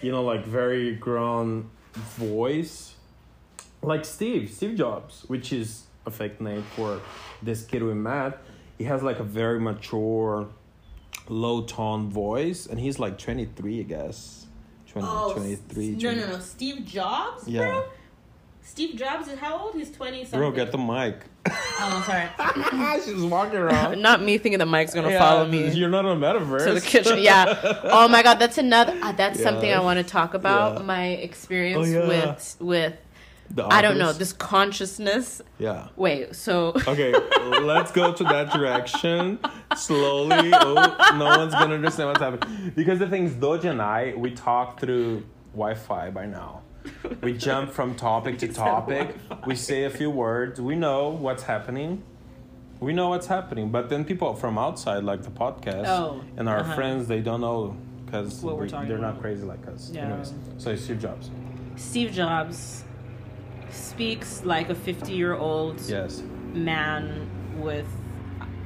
you 0.00 0.10
know, 0.12 0.22
like 0.22 0.44
very 0.44 0.94
grown 0.94 1.70
voice, 1.94 2.94
like 3.82 4.04
Steve, 4.04 4.50
Steve 4.50 4.76
Jobs, 4.76 5.24
which 5.28 5.52
is 5.52 5.84
a 6.06 6.10
fake 6.10 6.40
name 6.40 6.62
for 6.76 7.00
this 7.42 7.64
kid 7.64 7.82
we 7.82 7.94
met. 7.94 8.38
He 8.78 8.84
has 8.84 9.02
like 9.02 9.18
a 9.20 9.24
very 9.24 9.60
mature, 9.60 10.48
low 11.28 11.62
tone 11.62 12.10
voice, 12.10 12.66
and 12.66 12.78
he's 12.80 12.98
like 12.98 13.18
23, 13.18 13.80
I 13.80 13.82
guess. 13.82 14.46
20, 14.88 15.06
23. 15.34 15.94
Oh, 15.94 15.98
No, 15.98 16.14
no, 16.14 16.32
no. 16.32 16.38
Steve 16.40 16.84
Jobs, 16.84 17.48
Yeah. 17.48 17.60
bro? 17.62 17.84
Steve 18.62 18.96
Jobs 18.96 19.28
is 19.28 19.38
how 19.38 19.58
old? 19.58 19.74
He's 19.74 19.90
20 19.90 20.24
something. 20.24 20.38
Bro, 20.40 20.50
get 20.52 20.70
the 20.72 20.78
mic. 20.78 21.24
Oh, 21.48 22.04
sorry. 22.06 23.00
She's 23.04 23.20
walking 23.22 23.58
around. 23.58 24.00
Not 24.02 24.22
me 24.22 24.38
thinking 24.38 24.58
the 24.58 24.66
mic's 24.66 24.94
gonna 24.94 25.10
Yeah, 25.10 25.18
follow 25.18 25.46
me 25.46 25.70
You're 25.74 25.88
not 25.88 26.04
in 26.04 26.12
a 26.12 26.26
metaverse. 26.26 26.64
to 26.66 26.74
the 26.74 26.80
kitchen. 26.80 27.18
Yeah. 27.20 27.80
Oh 27.84 28.06
my 28.08 28.22
god, 28.22 28.38
that's 28.38 28.58
another. 28.58 28.96
Uh, 29.02 29.12
that's 29.12 29.42
something 29.42 29.72
I 29.72 29.80
want 29.80 29.98
to 29.98 30.04
talk 30.04 30.34
about. 30.34 30.78
Yeah. 30.78 30.82
My 30.84 31.06
experience 31.08 31.88
Oh, 31.88 31.90
yeah. 31.90 32.06
with 32.06 32.56
with 32.60 32.94
The 33.50 33.64
I 33.66 33.82
don't 33.82 33.98
know 33.98 34.12
this 34.12 34.32
consciousness. 34.32 35.42
Yeah. 35.58 35.88
Wait, 35.96 36.36
so 36.36 36.74
Okay, 36.86 37.12
let's 37.60 37.90
go 37.90 38.12
to 38.12 38.24
that 38.24 38.52
direction 38.52 39.38
slowly. 39.76 40.50
Oh, 40.54 41.14
no 41.18 41.24
one's 41.38 41.54
gonna 41.54 41.74
understand 41.74 42.08
what's 42.10 42.20
happening 42.20 42.72
because 42.76 42.98
the 43.00 43.08
thing 43.08 43.24
is, 43.24 43.34
Doja 43.34 43.70
and 43.70 43.82
I 43.82 44.14
we 44.16 44.30
talk 44.30 44.78
through 44.78 45.24
Wi-Fi 45.54 46.10
by 46.10 46.26
now. 46.26 46.62
We 47.22 47.32
jump 47.34 47.70
from 47.72 47.94
topic 47.94 48.38
to 48.38 48.48
topic. 48.52 49.14
We 49.46 49.54
say 49.56 49.84
a 49.84 49.90
few 49.90 50.10
words. 50.10 50.60
We 50.60 50.74
know 50.76 51.08
what's 51.10 51.42
happening. 51.44 52.02
We 52.80 52.92
know 52.92 53.10
what's 53.10 53.28
happening, 53.28 53.70
but 53.70 53.88
then 53.88 54.04
people 54.04 54.34
from 54.34 54.58
outside, 54.58 55.04
like 55.04 55.22
the 55.22 55.30
podcast, 55.30 55.86
Oh, 55.86 56.20
and 56.36 56.48
our 56.48 56.60
uh-huh. 56.60 56.74
friends, 56.74 57.06
they 57.06 57.20
don't 57.20 57.40
know 57.40 57.76
because 58.04 58.42
we- 58.42 58.66
they're 58.68 58.98
not 58.98 59.20
crazy 59.20 59.44
like 59.44 59.66
us. 59.68 59.90
Yeah. 59.94 60.06
Anyways, 60.08 60.34
so 60.58 60.74
Steve 60.76 61.00
Jobs. 61.00 61.30
Steve 61.76 62.10
Jobs 62.12 62.84
speaks 63.70 64.44
like 64.44 64.68
a 64.68 64.74
50 64.74 65.12
year 65.12 65.34
old 65.34 65.80
Yes. 65.82 66.22
man 66.52 67.28
with 67.58 67.86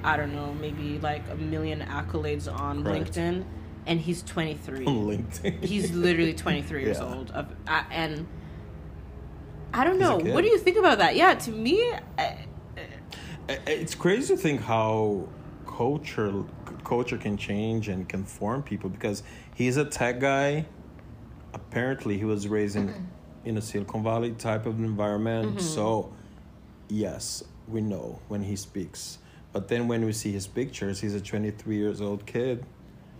I 0.02 0.16
don't 0.16 0.35
know 0.35 0.54
maybe 0.61 0.99
like 1.00 1.23
a 1.30 1.35
million 1.37 1.80
accolades 1.80 2.52
on 2.52 2.82
Correct. 2.85 3.12
LinkedIn, 3.12 3.44
and 3.87 4.00
he's 4.00 4.23
23. 4.23 4.85
On 4.85 5.07
LinkedIn. 5.07 5.64
He's 5.64 5.93
literally 5.93 6.35
23 6.45 6.83
years 6.83 6.99
Yeah. 6.99 7.05
old. 7.05 7.31
Of 7.31 7.47
uh, 7.66 7.85
and 7.90 8.26
I 9.73 9.85
don't 9.85 9.99
know. 9.99 10.16
What 10.19 10.43
do 10.43 10.49
you 10.49 10.59
think 10.59 10.76
about 10.76 10.99
that? 10.99 11.16
Yeah, 11.16 11.35
to 11.35 11.50
me, 11.50 11.83
uh, 11.90 11.97
uh, 12.19 12.33
I, 13.49 13.52
I- 13.52 13.61
It's 13.66 13.95
crazy 13.95 14.35
to 14.35 14.40
think 14.40 14.61
how 14.61 15.28
culture 15.66 16.45
culture 16.85 17.19
can 17.19 17.37
change 17.37 17.88
and 17.88 18.09
can 18.09 18.25
form 18.25 18.62
people 18.62 18.88
because 18.88 19.23
he's 19.55 19.76
a 19.76 19.85
tech 19.85 20.21
guy. 20.21 20.66
Apparently, 21.52 22.16
he 22.19 22.25
was 22.25 22.49
raised 22.49 22.76
in 22.76 22.88
mm-hmm. 22.88 23.05
in 23.45 23.57
a 23.57 23.62
Silicon 23.62 24.02
Valley 24.02 24.33
type 24.33 24.66
of 24.66 24.78
environment. 24.78 25.57
Mm-hmm. 25.57 25.59
So, 25.59 26.12
yes, 26.88 27.43
we 27.69 27.81
know 27.81 28.21
when 28.28 28.43
he 28.43 28.57
speaks. 28.57 29.19
But 29.52 29.69
then 29.69 29.88
when 29.88 30.05
we 30.05 30.12
see 30.12 30.33
his 30.33 30.47
pictures, 30.47 31.00
he's 31.00 31.14
a 31.14 31.21
23 31.21 31.76
years 31.76 32.00
old 32.00 32.26
kid 32.26 32.66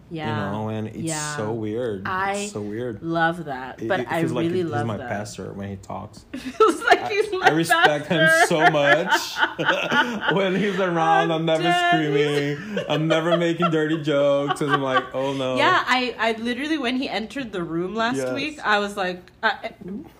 Yeah. 0.09 0.47
You 0.47 0.53
know, 0.53 0.69
and 0.69 0.87
it's 0.89 0.97
Yeah. 0.99 1.37
so 1.37 1.53
weird. 1.53 2.07
I 2.07 2.35
it's 2.35 2.53
so 2.53 2.61
weird. 2.61 3.03
Love 3.03 3.47
that, 3.47 3.83
It- 3.83 3.89
but 3.89 4.01
it 4.01 4.07
I 4.11 4.21
feels 4.21 4.33
like 4.33 4.45
really 4.47 4.59
he's 4.63 4.67
love 4.71 4.87
my 4.87 4.97
that. 4.99 5.09
pastor 5.09 5.53
when 5.53 5.69
he 5.71 5.77
talks. 5.77 6.25
feels 6.37 6.83
like 6.85 7.09
he's 7.09 7.33
my 7.33 7.47
I 7.47 7.51
respect 7.51 8.07
him 8.07 8.29
so 8.47 8.71
much. 8.71 9.11
when 10.33 10.55
he's 10.55 10.79
around, 10.79 11.33
I'm 11.33 11.45
never 11.45 11.63
dead. 11.65 11.91
screaming. 11.91 12.85
I'm 12.89 13.09
never 13.09 13.37
making 13.37 13.71
dirty 13.71 14.01
jokes. 14.03 14.61
And 14.61 14.73
I'm 14.73 14.83
like, 14.83 15.05
oh 15.15 15.33
no. 15.33 15.57
Yeah, 15.57 15.83
I, 15.87 16.15
I 16.19 16.33
literally 16.41 16.79
when 16.79 16.97
he 16.97 17.09
entered 17.09 17.53
the 17.53 17.63
room 17.63 17.95
last 17.95 18.17
Yes. 18.17 18.33
week, 18.33 18.61
I 18.65 18.79
was 18.79 18.97
like, 18.97 19.23
uh, 19.43 19.51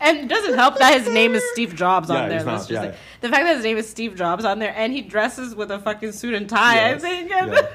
and 0.01 0.19
it 0.19 0.29
doesn't 0.29 0.55
help 0.55 0.79
that 0.79 0.99
his 1.01 1.09
name 1.13 1.35
is 1.35 1.43
Steve 1.53 1.75
Jobs 1.75 2.11
on 2.11 2.25
Yeah, 2.25 2.29
there. 2.39 2.45
not, 2.45 2.71
yeah. 2.71 2.83
say. 2.83 2.95
The 3.21 3.29
fact 3.29 3.45
that 3.45 3.55
his 3.57 3.65
name 3.65 3.77
is 3.77 3.89
Steve 3.89 4.15
Jobs 4.17 4.45
on 4.45 4.59
there, 4.59 4.75
and 4.77 4.93
he 4.93 5.01
dresses 5.03 5.55
with 5.55 5.71
a 5.71 5.79
fucking 5.79 6.13
suit 6.13 6.35
and 6.35 6.49
tie, 6.49 6.75
Yes. 6.75 6.97
I 7.05 7.09
think. 7.09 7.31
And, 7.31 7.53
Yeah. 7.53 7.67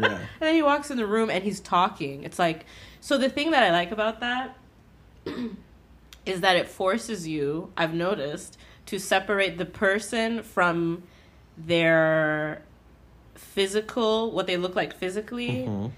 Yeah. 0.00 0.06
and 0.18 0.20
then 0.40 0.54
he 0.54 0.62
walks 0.62 0.90
in 0.90 0.96
the 0.96 1.06
room 1.06 1.30
and 1.30 1.42
he's 1.44 1.60
talking. 1.60 2.24
It's 2.24 2.38
like, 2.38 2.66
so 3.00 3.16
the 3.18 3.28
thing 3.28 3.50
that 3.52 3.62
I 3.62 3.70
like 3.70 3.92
about 3.92 4.20
that 4.20 4.56
is 6.26 6.40
that 6.42 6.56
it 6.56 6.68
forces 6.68 7.26
you, 7.26 7.72
I've 7.76 7.94
noticed, 7.94 8.58
to 8.86 8.98
separate 8.98 9.58
the 9.58 9.64
person 9.66 10.42
from 10.42 11.02
their 11.56 12.62
physical, 13.34 14.30
what 14.30 14.46
they 14.46 14.56
look 14.56 14.74
like 14.76 14.94
physically. 14.94 15.64
Mhm. 15.66 15.92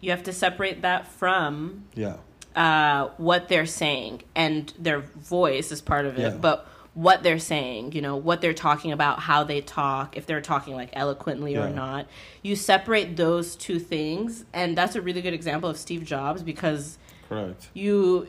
You 0.00 0.10
have 0.10 0.22
to 0.24 0.32
separate 0.32 0.82
that 0.82 1.06
from 1.06 1.84
Yeah. 1.94 2.16
uh, 2.54 3.08
what 3.16 3.48
they're 3.48 3.66
saying, 3.66 4.22
and 4.34 4.72
their 4.78 5.00
voice 5.00 5.72
is 5.72 5.80
part 5.80 6.04
of 6.06 6.18
it, 6.18 6.22
Yeah. 6.22 6.36
but 6.40 6.66
what 6.94 7.22
they're 7.24 7.40
saying, 7.40 7.92
you 7.92 8.00
know, 8.00 8.16
what 8.16 8.40
they're 8.40 8.54
talking 8.54 8.92
about, 8.92 9.18
how 9.20 9.42
they 9.44 9.60
talk, 9.60 10.16
if 10.16 10.26
they're 10.26 10.40
talking 10.40 10.74
like 10.74 10.90
eloquently 10.92 11.56
or 11.56 11.68
not. 11.68 12.06
You 12.42 12.54
separate 12.56 13.16
those 13.16 13.56
two 13.56 13.78
things, 13.80 14.44
and 14.52 14.78
that's 14.78 14.94
a 14.94 15.02
really 15.02 15.20
good 15.20 15.34
example 15.34 15.68
of 15.68 15.76
Steve 15.76 16.04
Jobs 16.04 16.42
because 16.42 16.98
Correct. 17.28 17.68
you 17.74 18.28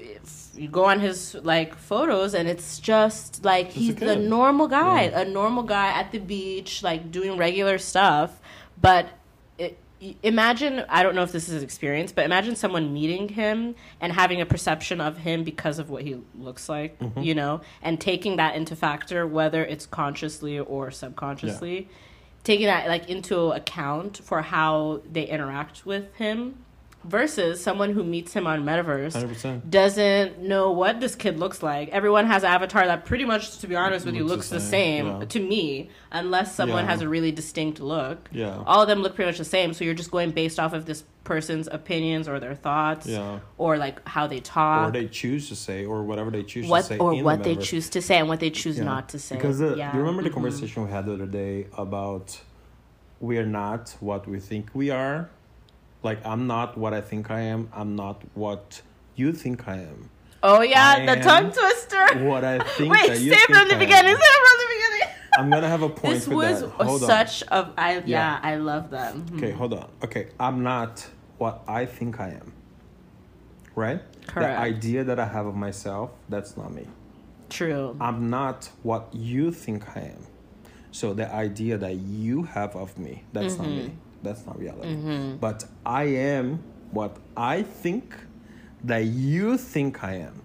you 0.55 0.67
go 0.67 0.85
on 0.85 0.99
his 0.99 1.35
like 1.43 1.75
photos 1.75 2.33
and 2.33 2.47
it's 2.47 2.79
just 2.79 3.43
like 3.45 3.67
a 3.67 3.71
he's 3.71 3.95
the 3.95 4.15
normal 4.15 4.67
guy 4.67 5.03
Yeah. 5.03 5.19
a 5.19 5.25
normal 5.25 5.63
guy 5.63 5.89
at 5.89 6.11
the 6.11 6.17
beach 6.19 6.81
like 6.81 7.11
doing 7.11 7.37
regular 7.37 7.77
stuff 7.77 8.39
but 8.81 9.09
imagine 10.23 10.83
i 10.89 11.01
don't 11.01 11.15
know 11.15 11.23
if 11.23 11.31
this 11.31 11.47
is 11.47 11.53
his 11.55 11.63
experience 11.63 12.11
but 12.11 12.25
imagine 12.25 12.55
someone 12.55 12.93
meeting 12.93 13.29
him 13.29 13.73
and 14.01 14.11
having 14.13 14.41
a 14.41 14.45
perception 14.45 14.99
of 14.99 15.17
him 15.19 15.43
because 15.43 15.79
of 15.79 15.89
what 15.89 16.03
he 16.03 16.17
looks 16.37 16.67
like 16.69 16.99
Mm-hmm. 16.99 17.21
you 17.21 17.33
know 17.35 17.61
and 17.81 17.99
taking 17.99 18.35
that 18.35 18.55
into 18.55 18.75
factor 18.75 19.25
whether 19.25 19.63
it's 19.63 19.85
consciously 19.85 20.59
or 20.59 20.91
subconsciously. 20.91 21.87
Taking 22.43 22.67
that 22.67 22.87
like 22.87 23.09
into 23.09 23.49
account 23.51 24.17
for 24.23 24.43
how 24.43 25.01
they 25.11 25.25
interact 25.27 25.83
with 25.85 26.13
him 26.15 26.59
versus 27.07 27.61
someone 27.61 27.93
who 27.93 28.03
meets 28.03 28.33
him 28.33 28.47
on 28.47 28.63
metaverse 28.65 29.13
100%. 29.13 29.69
doesn't 29.69 30.39
know 30.39 30.71
what 30.71 30.99
this 30.99 31.15
kid 31.15 31.39
looks 31.39 31.61
like. 31.61 31.89
Everyone 31.89 32.25
has 32.25 32.43
an 32.43 32.49
avatar 32.49 32.85
that 32.87 33.05
pretty 33.05 33.25
much, 33.25 33.59
to 33.59 33.67
be 33.67 33.75
honest 33.75 34.05
with 34.05 34.15
you, 34.15 34.23
looks 34.23 34.35
Looks 34.35 34.49
the 34.49 34.55
the 34.55 34.61
same, 34.61 35.05
same, 35.05 35.19
yeah. 35.21 35.25
to 35.27 35.39
me, 35.39 35.89
unless 36.11 36.55
someone 36.55 36.83
Yeah. 36.85 36.91
has 36.91 37.01
a 37.01 37.07
really 37.07 37.31
distinct 37.31 37.79
look. 37.79 38.27
Yeah. 38.31 38.61
All 38.65 38.81
of 38.81 38.87
them 38.87 39.01
look 39.01 39.15
pretty 39.15 39.29
much 39.29 39.37
the 39.37 39.45
same, 39.45 39.73
so 39.73 39.85
you're 39.85 39.93
just 39.93 40.11
going 40.11 40.31
based 40.31 40.59
off 40.59 40.73
of 40.73 40.85
this 40.85 41.03
person's 41.23 41.67
opinions 41.71 42.27
or 42.27 42.39
their 42.39 42.55
thoughts 42.55 43.07
Yeah. 43.07 43.39
or 43.57 43.77
like 43.77 44.05
how 44.07 44.27
they 44.27 44.39
talk. 44.39 44.89
Or 44.89 44.91
they 44.91 45.07
choose 45.07 45.47
to 45.49 45.55
say, 45.55 45.85
or 45.85 46.03
whatever 46.03 46.31
they 46.31 46.43
choose 46.43 46.67
what 46.67 46.81
to 46.81 46.87
say. 46.87 46.97
or 46.97 47.11
in 47.13 47.19
the 47.19 47.23
what 47.23 47.43
they 47.43 47.55
choose 47.55 47.89
to 47.91 48.01
say 48.01 48.17
and 48.17 48.27
what 48.27 48.39
they 48.39 48.49
choose 48.49 48.77
Yeah. 48.77 48.83
not 48.83 49.09
to 49.09 49.19
say. 49.19 49.35
Because 49.35 49.61
uh, 49.61 49.75
yeah. 49.75 49.93
you 49.93 49.99
remember 49.99 50.23
the 50.23 50.29
mhm. 50.29 50.33
conversation 50.33 50.83
we 50.83 50.89
had 50.91 51.05
the 51.05 51.13
other 51.13 51.25
day 51.27 51.67
about 51.77 52.39
we 53.19 53.37
are 53.37 53.45
not 53.45 53.95
what 53.99 54.27
we 54.27 54.39
think 54.39 54.69
we 54.73 54.89
are? 54.89 55.29
Like 56.05 56.25
I'm 56.25 56.45
not 56.47 56.77
what 56.77 56.93
I 56.93 57.01
think 57.01 57.29
I 57.31 57.41
am. 57.41 57.61
I'm 57.73 57.95
not 57.95 58.21
what 58.35 58.81
you 59.15 59.33
think 59.33 59.67
I 59.67 59.77
am. 59.77 60.09
Oh 60.43 60.61
yeah, 60.61 60.95
I 60.99 61.05
the 61.15 61.21
tongue 61.21 61.51
twister. 61.51 62.03
What 62.29 62.43
I 62.43 62.59
think 62.77 62.93
Wait, 62.93 63.07
that 63.07 63.19
you 63.19 63.31
say 63.33 63.39
it 63.45 63.49
from 63.55 63.67
the 63.67 63.75
I 63.75 63.79
beginning. 63.85 64.15
Say 64.15 64.31
it 64.37 64.41
from 64.45 64.57
the 64.63 64.69
beginning. 64.75 65.15
I'm 65.39 65.49
gonna 65.49 65.67
have 65.67 65.81
a 65.81 65.89
point 65.89 66.13
This 66.15 66.27
was 66.27 66.61
that. 66.61 66.69
Hold 66.69 67.01
on. 67.03 67.09
such 67.09 67.41
a 67.49 67.69
I 67.77 67.93
yeah, 67.97 68.03
Yeah. 68.05 68.39
I 68.51 68.55
love 68.57 68.91
that. 68.91 69.15
Mhm. 69.15 69.37
Okay, 69.37 69.51
hold 69.51 69.73
on. 69.73 69.89
Okay, 70.03 70.27
I'm 70.39 70.61
not 70.63 71.07
what 71.39 71.63
I 71.67 71.85
think 71.87 72.19
I 72.19 72.29
am. 72.29 72.53
Right? 73.75 73.99
Correct. 74.27 74.55
The 74.55 74.57
idea 74.59 75.03
that 75.03 75.19
I 75.19 75.25
have 75.25 75.45
of 75.47 75.55
myself, 75.55 76.11
that's 76.29 76.55
not 76.55 76.71
me. 76.73 76.85
True. 77.49 77.97
I'm 77.99 78.29
not 78.29 78.69
what 78.83 79.09
you 79.13 79.51
think 79.51 79.97
I 79.97 80.01
am. 80.15 80.23
So 80.91 81.13
the 81.13 81.27
idea 81.33 81.77
that 81.79 81.95
you 81.95 82.43
have 82.43 82.75
of 82.75 82.97
me, 82.97 83.23
that's 83.33 83.57
not 83.57 83.67
Mm-hmm. 83.67 83.77
me. 83.77 83.95
That's 84.25 84.45
not 84.45 84.59
reality. 84.59 85.37
But 85.39 85.65
I 85.85 86.03
am 86.35 86.59
what 86.91 87.17
I 87.37 87.63
think 87.63 88.15
that 88.83 89.03
you 89.05 89.57
think 89.57 90.03
I 90.03 90.15
am. 90.29 90.41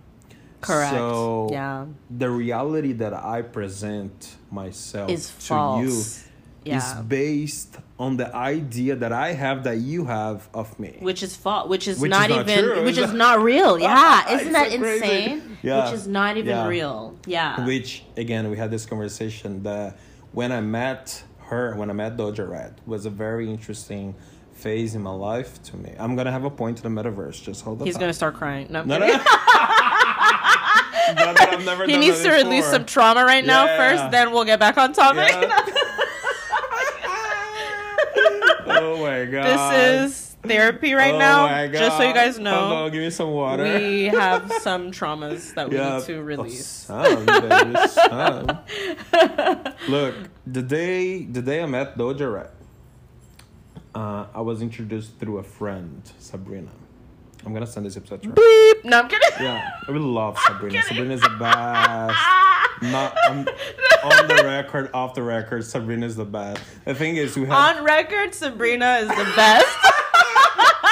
Correct. 0.60 0.92
So 0.92 1.48
yeah. 1.50 1.86
the 2.10 2.30
reality 2.30 2.92
that 3.02 3.14
I 3.14 3.42
present 3.42 4.36
myself 4.50 5.10
Is 5.10 5.26
to 5.28 5.32
false. 5.32 5.82
you 5.82 6.72
is 6.76 6.92
based 7.08 7.78
on 7.98 8.18
the 8.18 8.28
idea 8.36 8.94
that 8.96 9.12
I 9.12 9.32
have 9.32 9.64
that 9.64 9.78
you 9.78 10.04
have 10.04 10.48
of 10.52 10.78
me. 10.78 10.96
which 11.00 11.22
is 11.22 11.34
false 11.34 11.66
which 11.68 11.88
is 11.88 11.98
Which 11.98 12.12
is 12.12 12.18
not 12.18 12.28
not 12.30 12.48
even 12.50 12.84
which 12.84 12.98
is 12.98 13.08
is 13.10 13.14
not 13.14 13.40
real 13.42 13.78
yeah 13.86 13.94
Ah, 14.26 14.34
isn't 14.34 14.52
that 14.52 14.68
so 14.68 14.74
insane 14.76 15.56
Yeah. 15.62 15.84
which 15.84 15.94
is 15.94 16.06
not 16.06 16.36
even 16.36 16.50
Yeah. 16.50 16.66
real 16.68 17.16
yeah 17.26 17.64
Which 17.66 18.04
again, 18.18 18.50
we 18.50 18.56
had 18.58 18.70
this 18.70 18.84
conversation 18.84 19.62
that 19.62 19.96
when 20.32 20.52
I 20.52 20.60
met 20.60 21.22
her, 21.50 21.74
when 21.76 21.90
I 21.90 21.92
met 21.92 22.16
Doja 22.16 22.48
Rat, 22.48 22.72
was 22.86 23.06
a 23.06 23.10
very 23.10 23.50
interesting 23.50 24.14
phase 24.52 24.94
in 24.94 25.02
my 25.02 25.10
life 25.12 25.62
to 25.64 25.76
me. 25.76 25.92
I'm 25.98 26.16
gonna 26.16 26.32
have 26.32 26.44
a 26.44 26.50
point 26.50 26.76
to 26.78 26.82
the 26.82 26.88
metaverse. 26.88 27.42
Just 27.42 27.62
hold 27.62 27.80
on. 27.80 27.86
he's 27.86 27.96
gonna 27.96 28.12
start 28.12 28.34
crying 28.34 28.66
no, 28.70 28.82
No, 28.84 28.98
no. 28.98 29.22
I've 31.16 31.64
never 31.64 31.86
he 31.86 31.96
needs 31.96 32.22
to 32.22 32.30
release 32.30 32.66
some 32.66 32.84
trauma 32.84 33.24
right 33.24 33.44
now 33.44 33.64
Yeah. 33.64 33.76
first 33.98 34.10
then 34.12 34.30
we'll 34.32 34.44
get 34.44 34.60
back 34.60 34.76
on 34.78 34.92
topic 34.92 35.28
Yeah. 35.30 35.58
oh 38.66 38.98
my 39.00 39.24
god. 39.24 39.44
this 39.72 40.10
is 40.12 40.29
therapy 40.42 40.94
right 40.94 41.14
Oh 41.14 41.18
now 41.18 41.66
just 41.68 41.96
so 41.98 42.02
you 42.02 42.14
guys 42.14 42.34
Hold 42.36 42.44
know 42.44 42.84
on, 42.86 42.90
give 42.92 43.02
me 43.02 43.10
some 43.10 43.30
water. 43.30 43.62
we 43.64 44.04
have 44.06 44.50
some 44.62 44.90
traumas 44.90 45.54
that 45.54 45.68
we 45.68 45.76
Yeah. 45.76 45.96
need 45.98 46.04
to 46.06 46.16
Oh, 46.16 46.20
release 46.20 46.86
baby, 46.86 47.86
son. 47.88 48.58
Look, 49.88 50.14
the 50.46 50.62
day 50.62 51.24
the 51.24 51.42
day 51.42 51.62
I 51.62 51.66
met 51.66 51.96
Doja 51.98 52.32
Rat, 52.34 52.52
uh, 53.94 54.26
I 54.34 54.40
was 54.40 54.62
introduced 54.62 55.18
through 55.18 55.38
a 55.38 55.42
friend, 55.42 56.02
Sabrina. 56.18 56.70
I'm 57.44 57.52
gonna 57.54 57.66
send 57.66 57.86
this 57.86 57.96
episode 57.96 58.22
to 58.22 58.28
her. 58.28 58.34
Beep. 58.34 58.84
no 58.84 58.98
i'm 59.00 59.08
kidding 59.08 59.28
Yeah, 59.40 59.70
I 59.86 59.90
really 59.90 60.04
love 60.04 60.38
Sabrina. 60.46 60.82
Sabrina's 60.82 61.20
the 61.22 61.30
best. 61.38 62.18
Not 62.82 63.14
I'm, 63.28 63.40
on 64.04 64.26
the 64.28 64.42
record, 64.44 64.90
off 64.94 65.12
the 65.14 65.22
record, 65.22 65.64
Sabrina's 65.64 66.16
the 66.16 66.24
best. 66.24 66.62
The 66.86 66.94
thing 66.94 67.16
is, 67.16 67.36
we 67.36 67.46
have 67.46 67.76
on 67.78 67.84
record 67.84 68.34
sabrina 68.34 69.00
is 69.02 69.08
the 69.08 69.32
best 69.36 69.68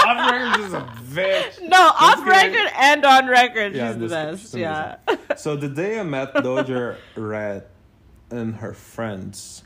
off 0.08 0.30
record 0.32 0.64
is 0.64 0.72
a 0.74 0.80
bitch. 1.14 1.68
no 1.68 1.76
off 2.00 2.16
kidding. 2.24 2.28
record 2.54 2.72
and 2.78 3.04
on 3.04 3.26
record 3.26 3.74
Yeah, 3.74 3.92
she's 3.92 4.00
the 4.00 4.08
best 4.08 4.42
this- 4.52 4.54
yeah 4.54 4.96
So 5.36 5.56
the 5.56 5.68
day 5.68 5.98
I 6.00 6.02
met 6.02 6.34
Doja 6.34 6.96
Red 7.16 7.64
and 8.30 8.56
her 8.56 8.74
friends, 8.74 9.62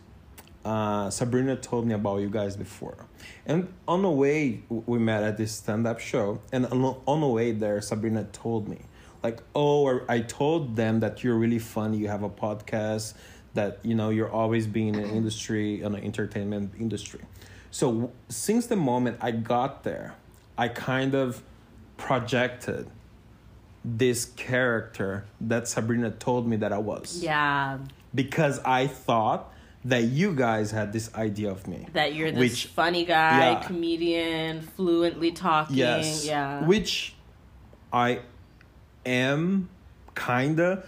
uh, 0.64 1.10
Sabrina 1.10 1.56
told 1.56 1.86
me 1.86 1.94
about 1.94 2.18
you 2.18 2.30
guys 2.30 2.56
before. 2.56 3.06
And 3.46 3.72
on 3.88 4.02
the 4.02 4.10
way 4.10 4.62
we 4.68 4.98
met 4.98 5.22
at 5.24 5.36
this 5.36 5.52
stand-up 5.52 5.98
show, 5.98 6.40
and 6.52 6.66
on 6.66 6.82
the- 6.82 6.94
on 7.06 7.20
the 7.20 7.26
way 7.26 7.50
there, 7.52 7.80
Sabrina 7.80 8.24
told 8.32 8.68
me, 8.68 8.78
like, 9.22 9.40
oh, 9.54 10.00
I 10.08 10.20
told 10.20 10.76
them 10.76 11.00
that 11.00 11.24
you're 11.24 11.36
really 11.36 11.58
funny. 11.58 11.96
You 11.98 12.08
have 12.08 12.22
a 12.22 12.30
podcast. 12.30 13.14
That 13.54 13.80
you 13.82 13.94
know 13.94 14.08
you're 14.10 14.30
always 14.30 14.66
being 14.66 14.94
in 14.94 15.02
the 15.02 15.08
industry, 15.08 15.82
in 15.82 15.92
the 15.92 15.98
entertainment 16.02 16.72
industry. 16.78 17.20
So 17.70 18.10
since 18.28 18.66
the 18.66 18.76
moment 18.76 19.18
I 19.20 19.30
got 19.32 19.82
there, 19.84 20.14
I 20.58 20.68
kind 20.68 21.14
of 21.14 21.42
projected 21.96 22.88
this 23.84 24.26
character 24.36 25.24
that 25.40 25.66
Sabrina 25.68 26.10
told 26.10 26.46
me 26.46 26.56
that 26.56 26.72
I 26.72 26.78
was. 26.78 27.22
yeah 27.22 27.78
Because 28.14 28.60
I 28.64 28.86
thought 28.86 29.52
that 29.84 30.04
you 30.04 30.34
guys 30.34 30.70
had 30.70 30.92
this 30.92 31.12
idea 31.14 31.50
of 31.50 31.66
me. 31.66 31.86
that 31.92 32.14
you're 32.14 32.30
this 32.30 32.38
Which- 32.38 32.66
funny 32.66 33.04
guy, 33.04 33.52
yeah. 33.52 33.62
comedian, 33.64 34.60
fluently 34.62 35.32
talking. 35.32 35.76
Yes. 35.76 36.24
Yeah. 36.24 36.64
Which 36.64 37.14
I 37.92 38.20
am 39.04 39.68
kinda. 40.14 40.84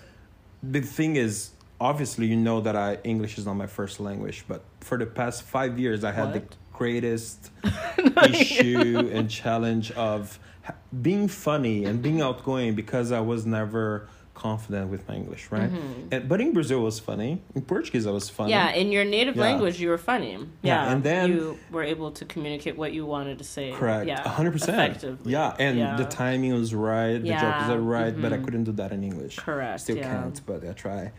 The 0.62 0.80
thing 0.80 1.16
is, 1.16 1.50
obviously, 1.80 2.26
you 2.26 2.36
know 2.36 2.60
that 2.60 2.76
I 2.76 2.98
English 3.02 3.36
is 3.38 3.46
not 3.46 3.54
my 3.54 3.66
first 3.66 3.98
language, 3.98 4.44
but 4.46 4.62
for 4.80 4.96
the 4.96 5.06
past 5.06 5.42
five 5.42 5.78
years, 5.78 6.04
I 6.04 6.12
had 6.12 6.32
the 6.32 6.40
What? 6.40 6.56
Greatest 6.74 7.50
issue 8.28 9.10
and 9.12 9.30
challenge 9.30 9.90
of 9.92 10.38
being 11.00 11.28
funny 11.28 11.84
and 11.84 12.02
being 12.02 12.20
outgoing 12.20 12.74
because 12.74 13.12
I 13.12 13.20
was 13.20 13.46
never 13.46 14.08
confident 14.34 14.90
with 14.90 15.06
my 15.06 15.14
English, 15.14 15.46
right? 15.52 15.70
And, 16.10 16.28
but 16.28 16.40
in 16.40 16.52
Brazil 16.52 16.80
it 16.80 16.82
was 16.82 16.98
funny. 16.98 17.40
In 17.54 17.62
Portuguese 17.62 18.04
I 18.06 18.10
was 18.10 18.28
funny. 18.28 18.52
Mm-hmm. 18.52 18.74
Yeah, 18.74 18.80
in 18.80 18.90
your 18.90 19.04
native 19.04 19.36
Yeah. 19.36 19.42
language, 19.42 19.80
you 19.80 19.88
were 19.88 19.98
funny. 20.12 20.32
Yeah, 20.32 20.38
Yeah, 20.62 20.92
and 20.92 21.04
then- 21.04 21.30
you 21.30 21.58
were 21.70 21.84
able 21.84 22.10
to 22.10 22.24
communicate 22.24 22.76
what 22.76 22.92
you 22.92 23.06
wanted 23.06 23.38
to 23.38 23.44
say. 23.44 23.70
Correct. 23.72 24.08
Yeah, 24.08 24.24
A 24.24 24.28
hundred 24.28 24.52
percent. 24.52 24.76
Effectively. 24.96 25.32
Yeah, 25.32 25.54
and 25.60 25.78
Yeah. 25.78 25.96
the 25.96 26.06
timing 26.06 26.52
was 26.52 26.74
right. 26.74 27.18
The 27.18 27.28
jokes 27.28 27.66
Yeah, 27.68 27.72
are 27.72 27.78
right, 27.78 28.20
but 28.20 28.32
I 28.32 28.38
mhm. 28.38 28.44
couldn't 28.44 28.64
do 28.64 28.72
that 28.72 28.90
in 28.90 29.04
English. 29.04 29.36
Correct. 29.38 29.80
Still 29.82 29.98
can't, 29.98 30.40
but 30.44 30.66
I 30.66 30.72
try. 30.72 31.12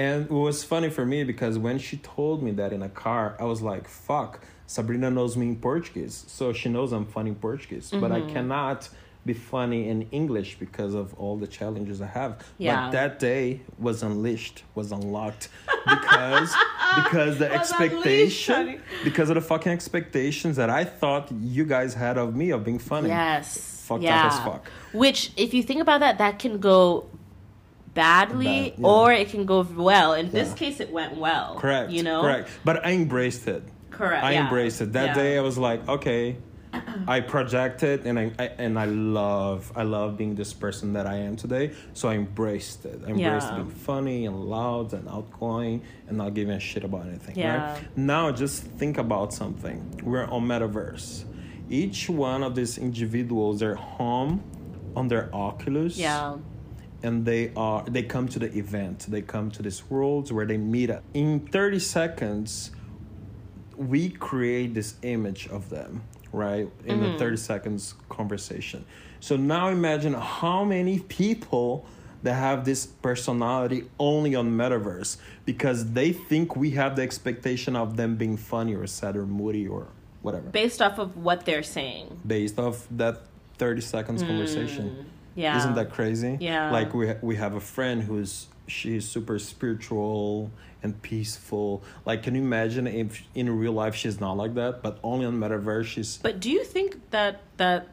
And 0.00 0.24
it 0.24 0.30
was 0.30 0.64
funny 0.64 0.88
for 0.88 1.04
me 1.04 1.24
because 1.24 1.58
when 1.58 1.78
she 1.78 1.98
told 1.98 2.42
me 2.42 2.52
that 2.52 2.72
in 2.72 2.82
a 2.82 2.88
car, 2.88 3.36
I 3.38 3.44
was 3.44 3.60
like, 3.60 3.86
"Fuck." 3.86 4.40
Sabrina 4.66 5.10
knows 5.10 5.36
me 5.36 5.48
in 5.48 5.56
Portuguese, 5.56 6.24
so 6.26 6.52
she 6.52 6.68
knows 6.68 6.92
I'm 6.92 7.04
funny 7.04 7.30
in 7.30 7.36
Portuguese, 7.36 7.90
but 7.90 8.10
Mm-hmm. 8.10 8.28
I 8.28 8.32
cannot 8.32 8.88
be 9.26 9.34
funny 9.34 9.88
in 9.92 9.98
English 10.20 10.58
because 10.58 10.94
of 10.94 11.12
all 11.20 11.36
the 11.36 11.46
challenges 11.46 12.00
I 12.00 12.06
have. 12.06 12.32
Yeah. 12.56 12.86
But 12.86 12.92
that 12.92 13.18
day 13.18 13.60
was 13.78 14.02
unleashed, 14.02 14.62
was 14.74 14.90
unlocked 14.90 15.48
because 15.94 16.50
because 17.00 17.38
the 17.38 17.52
expectation 17.52 18.80
because 19.04 19.28
of 19.28 19.34
the 19.34 19.46
fucking 19.52 19.72
expectations 19.78 20.56
that 20.56 20.70
I 20.70 20.84
thought 20.84 21.30
you 21.32 21.64
guys 21.66 21.92
had 21.92 22.16
of 22.16 22.34
me 22.34 22.50
of 22.56 22.64
being 22.64 22.78
funny. 22.78 23.08
Yes. 23.08 23.84
Fucked 23.86 24.04
yeah. 24.04 24.20
up 24.20 24.32
as 24.32 24.38
fuck. 24.38 24.68
Which, 24.92 25.32
if 25.36 25.52
you 25.52 25.62
think 25.62 25.80
about 25.82 26.00
that, 26.00 26.18
that 26.18 26.38
can 26.38 26.58
go 26.58 27.06
badly 28.00 28.70
Bad, 28.70 28.78
yeah. 28.78 28.86
or 28.86 29.12
it 29.12 29.28
can 29.28 29.44
go 29.44 29.58
well. 29.62 30.10
In 30.14 30.30
this 30.30 30.50
case, 30.54 30.80
it 30.80 30.90
went 30.90 31.16
well. 31.26 31.48
Correct. 31.64 31.90
You 31.96 32.02
know. 32.02 32.20
Correct. 32.22 32.48
But 32.64 32.76
I 32.88 32.90
embraced 32.92 33.44
it. 33.46 33.62
Correct. 33.90 34.24
I 34.24 34.32
yeah. 34.32 34.44
embraced 34.44 34.80
it. 34.80 34.92
That 34.98 35.08
Yeah. 35.08 35.22
day 35.22 35.38
I 35.40 35.42
was 35.50 35.58
like, 35.68 35.80
okay. 35.96 36.36
I 37.16 37.18
projected 37.34 38.06
and 38.08 38.16
I, 38.22 38.26
I 38.38 38.46
and 38.64 38.74
I 38.78 38.84
love 38.84 39.72
I 39.82 39.82
love 39.96 40.16
being 40.20 40.34
this 40.42 40.52
person 40.64 40.86
that 40.96 41.06
I 41.14 41.16
am 41.28 41.34
today. 41.44 41.66
So 41.98 42.02
I 42.12 42.14
embraced 42.24 42.80
it. 42.92 42.98
I 43.06 43.10
embraced 43.10 43.48
Yeah. 43.48 43.56
being 43.56 43.70
funny 43.90 44.20
and 44.28 44.36
loud 44.56 44.88
and 44.96 45.04
outgoing 45.16 45.82
and 46.06 46.14
not 46.20 46.30
giving 46.38 46.54
a 46.62 46.64
shit 46.70 46.84
about 46.84 47.04
anything. 47.10 47.34
Yeah. 47.36 47.72
Right? 47.72 47.96
Now 47.96 48.24
just 48.30 48.56
think 48.80 48.98
about 48.98 49.28
something. 49.42 49.78
We're 50.04 50.28
on 50.36 50.42
metaverse. 50.52 51.24
Each 51.68 52.08
one 52.08 52.40
of 52.48 52.52
these 52.54 52.78
individuals 52.78 53.56
are 53.68 53.74
home 53.98 54.32
on 54.98 55.08
their 55.08 55.26
Oculus 55.34 55.96
Yeah. 55.98 56.36
And 57.02 57.24
they 57.24 57.52
are 57.56 57.84
they 57.84 58.02
come 58.02 58.28
to 58.28 58.38
the 58.38 58.52
event. 58.56 59.06
They 59.08 59.22
come 59.22 59.50
to 59.52 59.62
this 59.62 59.88
world 59.90 60.30
where 60.30 60.46
they 60.46 60.56
meet 60.56 60.90
up. 60.90 61.02
In 61.14 61.40
30 61.40 61.78
seconds 61.78 62.70
we 63.76 64.10
create 64.10 64.74
this 64.74 64.96
image 65.02 65.48
of 65.48 65.70
them 65.70 66.02
right? 66.32 66.68
In 66.84 67.00
the 67.00 67.06
mm-hmm. 67.08 67.18
30 67.18 67.36
seconds 67.36 67.94
conversation. 68.08 68.84
So 69.20 69.36
now 69.36 69.68
imagine 69.68 70.14
how 70.14 70.64
many 70.64 71.00
people 71.00 71.84
that 72.22 72.34
have 72.34 72.64
this 72.64 72.86
personality 72.86 73.88
only 73.98 74.34
on 74.34 74.50
metaverse 74.50 75.16
because 75.44 75.92
they 75.92 76.12
think 76.12 76.54
we 76.54 76.72
have 76.72 76.96
the 76.96 77.02
expectation 77.02 77.76
of 77.76 77.96
them 77.96 78.16
being 78.16 78.36
funny 78.36 78.74
or 78.74 78.86
sad 78.86 79.16
or 79.16 79.26
moody 79.26 79.66
or 79.66 79.88
whatever. 80.22 80.50
Based 80.50 80.82
off 80.82 80.98
of 80.98 81.16
what 81.16 81.46
they're 81.46 81.62
saying. 81.62 82.20
based 82.26 82.58
off 82.58 82.86
that 82.90 83.22
30 83.58 83.80
seconds 83.80 84.22
conversation 84.22 84.90
mm. 84.90 85.04
Yeah. 85.34 85.56
isn't 85.58 85.74
that 85.76 85.90
crazy? 85.90 86.36
Yeah. 86.40 86.70
Like 86.70 86.92
we 86.94 87.12
we 87.22 87.36
have 87.36 87.54
a 87.54 87.60
friend 87.60 88.02
who's 88.02 88.46
she's 88.66 89.06
super 89.08 89.38
spiritual 89.38 90.50
and 90.82 91.00
peaceful. 91.02 91.82
Like, 92.06 92.22
can 92.22 92.34
you 92.34 92.42
imagine 92.42 92.86
if 92.86 93.22
in 93.34 93.50
real 93.58 93.72
life 93.72 93.94
she's 93.94 94.18
not 94.20 94.36
like 94.36 94.54
that, 94.54 94.82
but 94.82 94.98
only 95.02 95.26
on 95.26 95.38
metaverse 95.38 95.84
she's 95.84 96.16
But 96.18 96.40
do 96.40 96.50
you 96.50 96.64
think 96.64 97.10
that 97.10 97.40
that 97.58 97.88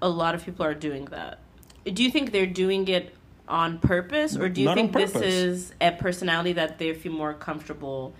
a 0.00 0.08
lot 0.08 0.34
of 0.34 0.44
people 0.44 0.64
are 0.64 0.74
doing 0.74 1.06
that? 1.06 1.38
Do 1.84 2.02
you 2.04 2.10
think 2.10 2.32
they're 2.32 2.46
doing 2.46 2.86
it 2.88 3.14
on 3.48 3.78
purpose, 3.78 4.36
or 4.36 4.48
do 4.48 4.60
you 4.60 4.66
Not 4.66 4.76
think 4.76 4.92
this 4.92 5.14
is 5.16 5.72
a 5.80 5.90
personality 5.90 6.52
that 6.52 6.78
they 6.78 6.92
feel 6.94 7.12
more 7.12 7.34
comfortable 7.34 8.14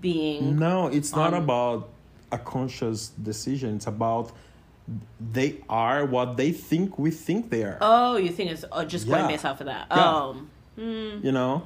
being? 0.00 0.58
no, 0.58 0.88
it's 0.88 1.14
not 1.14 1.32
Um, 1.34 1.44
about 1.44 1.88
a 2.32 2.38
conscious 2.38 3.08
decision. 3.08 3.76
It's 3.76 3.86
about 3.86 4.32
they 5.20 5.60
are 5.68 6.04
what 6.06 6.36
they 6.36 6.50
think 6.52 6.98
we 6.98 7.10
think 7.10 7.50
they 7.50 7.62
are. 7.62 7.78
Oh, 7.80 8.16
you 8.16 8.30
think 8.30 8.50
it's 8.50 8.64
uh, 8.72 8.84
just 8.84 9.06
going 9.06 9.20
Yeah. 9.22 9.28
based 9.28 9.44
off 9.44 9.60
of 9.60 9.66
that? 9.66 9.86
Yeah. 9.90 10.04
Oh, 10.14 10.36
hmm, 10.76 11.20
You 11.26 11.32
know, 11.32 11.64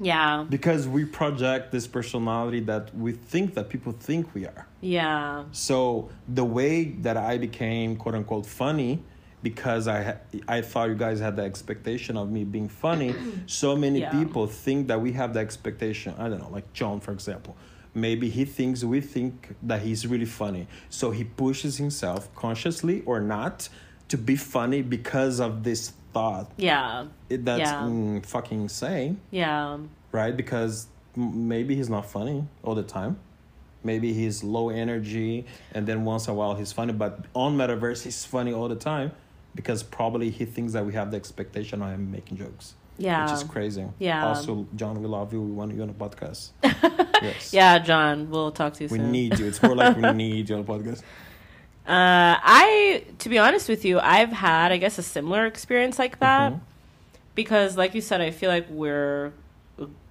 yeah, 0.00 0.46
because 0.48 0.86
we 0.88 1.04
project 1.04 1.72
this 1.72 1.86
personality 1.86 2.60
that 2.60 2.94
we 2.96 3.12
think 3.12 3.54
that 3.54 3.68
people 3.68 3.92
think 3.92 4.34
we 4.34 4.46
are. 4.46 4.66
yeah, 4.80 5.44
So 5.52 6.08
the 6.28 6.44
way 6.44 6.84
that 7.02 7.16
I 7.16 7.38
became 7.38 7.96
quote 7.96 8.14
unquote 8.14 8.46
funny 8.46 9.02
because 9.42 9.88
I 9.88 10.18
I 10.46 10.60
thought 10.60 10.88
you 10.90 10.94
guys 10.94 11.18
had 11.18 11.34
the 11.36 11.42
expectation 11.42 12.16
of 12.16 12.30
me 12.30 12.44
being 12.44 12.68
funny. 12.68 13.14
so 13.46 13.74
many 13.76 14.00
Yeah. 14.00 14.10
people 14.10 14.46
think 14.46 14.88
that 14.88 15.00
we 15.00 15.12
have 15.12 15.32
the 15.34 15.40
expectation. 15.40 16.14
I 16.18 16.28
don't 16.28 16.38
know, 16.40 16.50
like 16.50 16.72
John 16.72 17.00
for 17.00 17.12
example. 17.12 17.56
Maybe 17.94 18.28
he 18.30 18.44
thinks 18.44 18.84
we 18.84 19.00
think 19.00 19.54
that 19.62 19.82
he's 19.82 20.06
really 20.06 20.24
funny. 20.24 20.68
So 20.88 21.10
he 21.10 21.24
pushes 21.24 21.76
himself 21.78 22.32
consciously 22.34 23.02
or 23.04 23.20
not 23.20 23.68
to 24.08 24.16
be 24.18 24.36
funny 24.36 24.82
because 24.82 25.40
of 25.40 25.62
this 25.64 25.92
thought. 26.12 26.50
yeah, 26.56 27.06
It, 27.28 27.44
that's 27.44 27.60
Yeah. 27.60 27.82
mm, 27.82 28.26
fucking 28.26 28.62
insane 28.62 29.20
yeah, 29.30 29.78
right? 30.10 30.36
Because 30.36 30.88
m- 31.16 31.46
maybe 31.48 31.76
he's 31.76 31.88
not 31.88 32.06
funny 32.06 32.44
all 32.64 32.74
the 32.74 32.82
time. 32.82 33.16
Maybe 33.84 34.12
he's 34.12 34.42
low 34.44 34.68
energy, 34.68 35.46
and 35.72 35.86
then 35.86 36.04
once 36.04 36.26
in 36.26 36.32
a 36.32 36.34
while 36.34 36.54
he's 36.56 36.72
funny. 36.72 36.92
But 36.92 37.24
on 37.34 37.56
Metaverse, 37.56 38.02
he's 38.02 38.24
funny 38.24 38.52
all 38.52 38.68
the 38.68 38.74
time 38.76 39.12
because 39.54 39.82
probably 39.82 40.30
he 40.30 40.44
thinks 40.44 40.72
that 40.74 40.84
we 40.84 40.92
have 40.94 41.10
the 41.12 41.16
expectation 41.16 41.80
of 41.80 41.90
him 41.90 42.10
making 42.10 42.36
jokes, 42.38 42.74
yeah, 43.00 43.24
which 43.24 43.32
is 43.32 43.44
crazy. 43.44 43.86
Yeah. 43.98 44.26
Also, 44.28 44.66
John, 44.76 45.00
we 45.02 45.06
love 45.08 45.32
you. 45.32 45.40
We 45.42 45.50
want 45.52 45.74
you 45.74 45.82
on 45.82 45.88
the 45.88 45.94
podcast. 45.94 46.50
yes. 47.22 47.52
yeah. 47.52 47.78
John, 47.78 48.30
we'll 48.30 48.52
talk 48.52 48.74
to 48.74 48.84
you 48.84 48.88
We 48.90 48.98
soon. 48.98 49.06
We 49.06 49.12
need 49.12 49.38
you. 49.38 49.46
It's 49.46 49.62
more 49.62 49.74
like 49.74 49.96
we 49.96 50.12
need 50.24 50.48
you 50.48 50.56
on 50.56 50.64
the 50.64 50.72
podcast. 50.72 51.02
Uh, 51.86 52.36
I, 52.42 53.04
to 53.18 53.28
be 53.28 53.38
honest 53.38 53.68
with 53.68 53.84
you, 53.84 53.98
I've 53.98 54.30
had, 54.32 54.70
I 54.70 54.76
guess, 54.76 54.98
a 54.98 55.02
similar 55.02 55.46
experience 55.46 55.98
like 55.98 56.20
that. 56.20 56.52
Mhm. 56.52 56.60
Because, 57.34 57.76
like 57.76 57.94
you 57.94 58.00
said, 58.00 58.20
I 58.20 58.30
feel 58.30 58.50
like 58.50 58.66
we're 58.70 59.32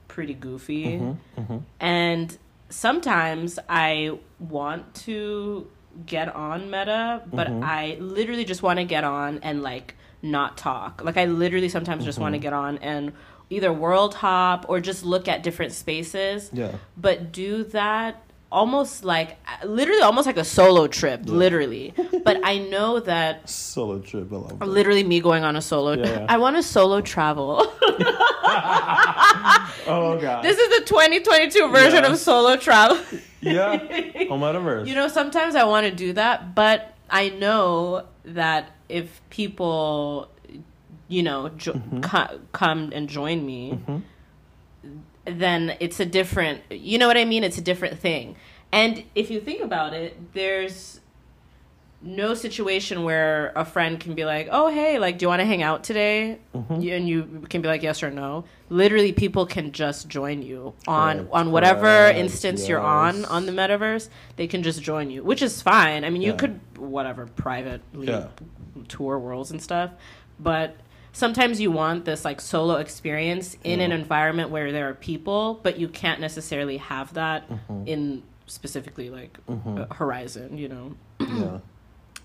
pretty 0.08 0.34
goofy. 0.34 0.98
Mhm, 0.98 1.18
mhm. 1.38 1.62
And 1.80 2.38
sometimes 2.70 3.60
I 3.70 4.18
want 4.40 4.94
to 5.06 5.68
get 6.06 6.34
on 6.36 6.72
meta, 6.72 7.22
but 7.32 7.48
Mhm. 7.48 7.64
I 7.64 7.98
literally 8.00 8.46
just 8.46 8.64
want 8.64 8.80
to 8.80 8.86
get 8.86 9.04
on 9.04 9.40
and, 9.44 9.62
like, 9.62 9.96
not 10.22 10.58
talk. 10.58 11.02
Like, 11.04 11.18
I 11.18 11.26
literally 11.26 11.70
sometimes 11.70 12.04
just 12.06 12.20
want 12.20 12.34
to 12.34 12.38
mm-hmm. 12.38 12.44
get 12.44 12.54
on 12.54 12.78
and 12.80 13.14
either 13.50 13.74
world 13.74 14.14
hop 14.16 14.66
or 14.70 14.80
just 14.80 15.04
look 15.04 15.28
at 15.28 15.42
different 15.44 15.72
spaces 15.74 16.50
Yeah. 16.54 16.74
but 16.96 17.32
do 17.32 17.64
that 17.66 18.24
almost 18.52 19.04
like 19.04 19.38
literally 19.66 20.02
almost 20.02 20.26
like 20.28 20.38
a 20.38 20.44
solo 20.44 20.88
trip 20.88 21.22
Yeah. 21.26 21.34
literally 21.34 21.94
but 22.24 22.38
i 22.44 22.58
know 22.60 23.00
that 23.00 23.50
Solo 23.50 24.00
trip. 24.00 24.32
I 24.32 24.36
love 24.36 24.60
that. 24.60 24.68
literally 24.68 25.04
me 25.04 25.20
going 25.20 25.44
on 25.44 25.56
a 25.56 25.62
solo 25.62 25.94
Yeah. 25.94 26.26
i 26.30 26.38
want 26.38 26.56
to 26.58 26.64
solo 26.64 27.02
travel 27.02 27.62
Oh 29.92 30.18
god. 30.22 30.44
this 30.44 30.58
is 30.58 30.80
the 30.80 30.86
2022 30.86 31.70
version 31.72 32.04
Yeah. 32.04 32.12
of 32.12 32.18
solo 32.20 32.56
travel 32.56 33.00
yeah. 33.42 33.72
On 34.30 34.40
Metaverse. 34.40 34.86
you 34.88 34.94
know 34.96 35.08
sometimes 35.08 35.56
i 35.56 35.64
want 35.64 35.86
to 35.88 35.92
do 35.92 36.14
that 36.14 36.54
but 36.56 36.94
i 37.10 37.30
know 37.30 38.06
that 38.24 38.72
if 38.88 39.22
people 39.30 40.30
you 41.08 41.24
know 41.24 41.50
jo- 41.50 41.74
Mm-hmm. 41.74 42.02
co- 42.02 42.40
come 42.52 42.92
and 42.94 43.08
join 43.10 43.46
me 43.46 43.80
Mhm. 43.88 44.02
then 45.26 45.76
it's 45.80 46.00
a 46.00 46.06
different 46.06 46.62
you 46.72 46.98
know 46.98 47.08
what 47.08 47.18
i 47.18 47.26
mean 47.26 47.44
it's 47.44 47.58
a 47.58 47.62
different 47.62 48.00
thing 48.00 48.36
and 48.72 49.04
if 49.16 49.30
you 49.32 49.40
think 49.42 49.62
about 49.62 49.94
it 49.94 50.34
there's 50.34 51.00
no 52.02 52.34
situation 52.34 53.04
where 53.04 53.52
a 53.58 53.66
friend 53.66 54.00
can 54.00 54.14
be 54.16 54.24
like 54.24 54.48
oh 54.52 54.70
hey 54.70 55.00
like 55.00 55.18
do 55.18 55.26
you 55.26 55.28
want 55.28 55.42
to 55.42 55.46
hang 55.46 55.62
out 55.62 55.84
today 55.84 56.40
Mhm. 56.56 56.82
You- 56.82 56.96
and 56.96 57.10
you 57.10 57.44
can 57.50 57.62
be 57.62 57.68
like 57.68 57.84
yes 57.84 58.02
or 58.02 58.10
no 58.10 58.46
literally 58.70 59.12
people 59.12 59.46
can 59.46 59.72
just 59.74 60.08
join 60.08 60.42
you 60.42 60.74
on 60.88 61.18
Correct, 61.18 61.34
on 61.34 61.52
whatever 61.52 61.82
correct, 61.82 62.18
instance 62.20 62.70
you're 62.70 62.80
on 62.80 63.26
on 63.26 63.46
the 63.46 63.52
metaverse 63.52 64.08
they 64.38 64.48
can 64.48 64.64
just 64.64 64.82
join 64.82 65.10
you 65.12 65.24
which 65.24 65.42
is 65.42 65.62
fine 65.62 66.06
i 66.06 66.10
mean 66.10 66.22
you 66.22 66.32
Yeah. 66.32 66.38
could 66.38 66.60
whatever 66.78 67.26
privately 67.28 68.08
Yeah. 68.08 68.28
tour 68.88 69.20
worlds 69.20 69.52
and 69.52 69.62
stuff 69.62 69.92
but 70.40 70.78
sometimes 71.12 71.60
you 71.60 71.70
want 71.70 72.06
this 72.06 72.24
like 72.24 72.40
solo 72.40 72.76
experience 72.76 73.58
in 73.66 73.82
an 73.82 73.92
environment 73.92 74.52
where 74.52 74.72
there 74.72 74.88
are 74.88 74.94
people 74.94 75.60
but 75.64 75.78
you 75.78 75.90
can't 75.90 76.22
necessarily 76.22 76.78
have 76.78 77.14
that 77.16 77.50
Mhm. 77.50 77.88
in 77.88 78.24
specifically 78.46 79.10
like 79.10 79.38
Mhm. 79.50 79.80
uh, 79.92 79.94
horizon 79.96 80.58
you 80.58 80.70
know 80.70 80.94
Yeah. 81.20 81.58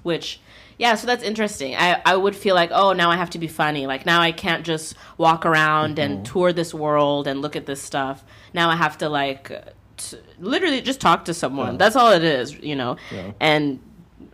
Which 0.05 0.41
yeah 0.79 0.95
so 0.95 1.07
that's 1.07 1.23
interesting 1.25 1.75
I, 1.77 2.01
I 2.07 2.15
would 2.17 2.35
feel 2.37 2.55
like 2.55 2.71
oh 2.73 2.93
now 2.93 3.11
i 3.11 3.17
have 3.17 3.31
to 3.31 3.39
be 3.39 3.49
funny 3.49 3.87
like 3.89 4.07
now 4.07 4.21
i 4.21 4.31
can't 4.33 4.65
just 4.65 4.95
walk 5.19 5.45
around 5.45 5.97
Mm-hmm. 5.97 6.13
and 6.13 6.25
tour 6.27 6.53
this 6.53 6.73
world 6.73 7.27
and 7.27 7.41
look 7.43 7.57
at 7.57 7.67
this 7.67 7.83
stuff 7.83 8.25
now 8.53 8.71
i 8.71 8.77
have 8.77 8.97
to 8.99 9.09
like 9.09 9.51
t- 9.97 10.19
literally 10.39 10.81
just 10.81 11.01
talk 11.01 11.25
to 11.27 11.35
someone 11.35 11.73
Yeah. 11.73 11.79
that's 11.79 11.97
all 11.97 12.13
it 12.13 12.23
is 12.25 12.55
you 12.71 12.77
know 12.77 12.97
Yeah. 13.13 13.33
and 13.41 13.81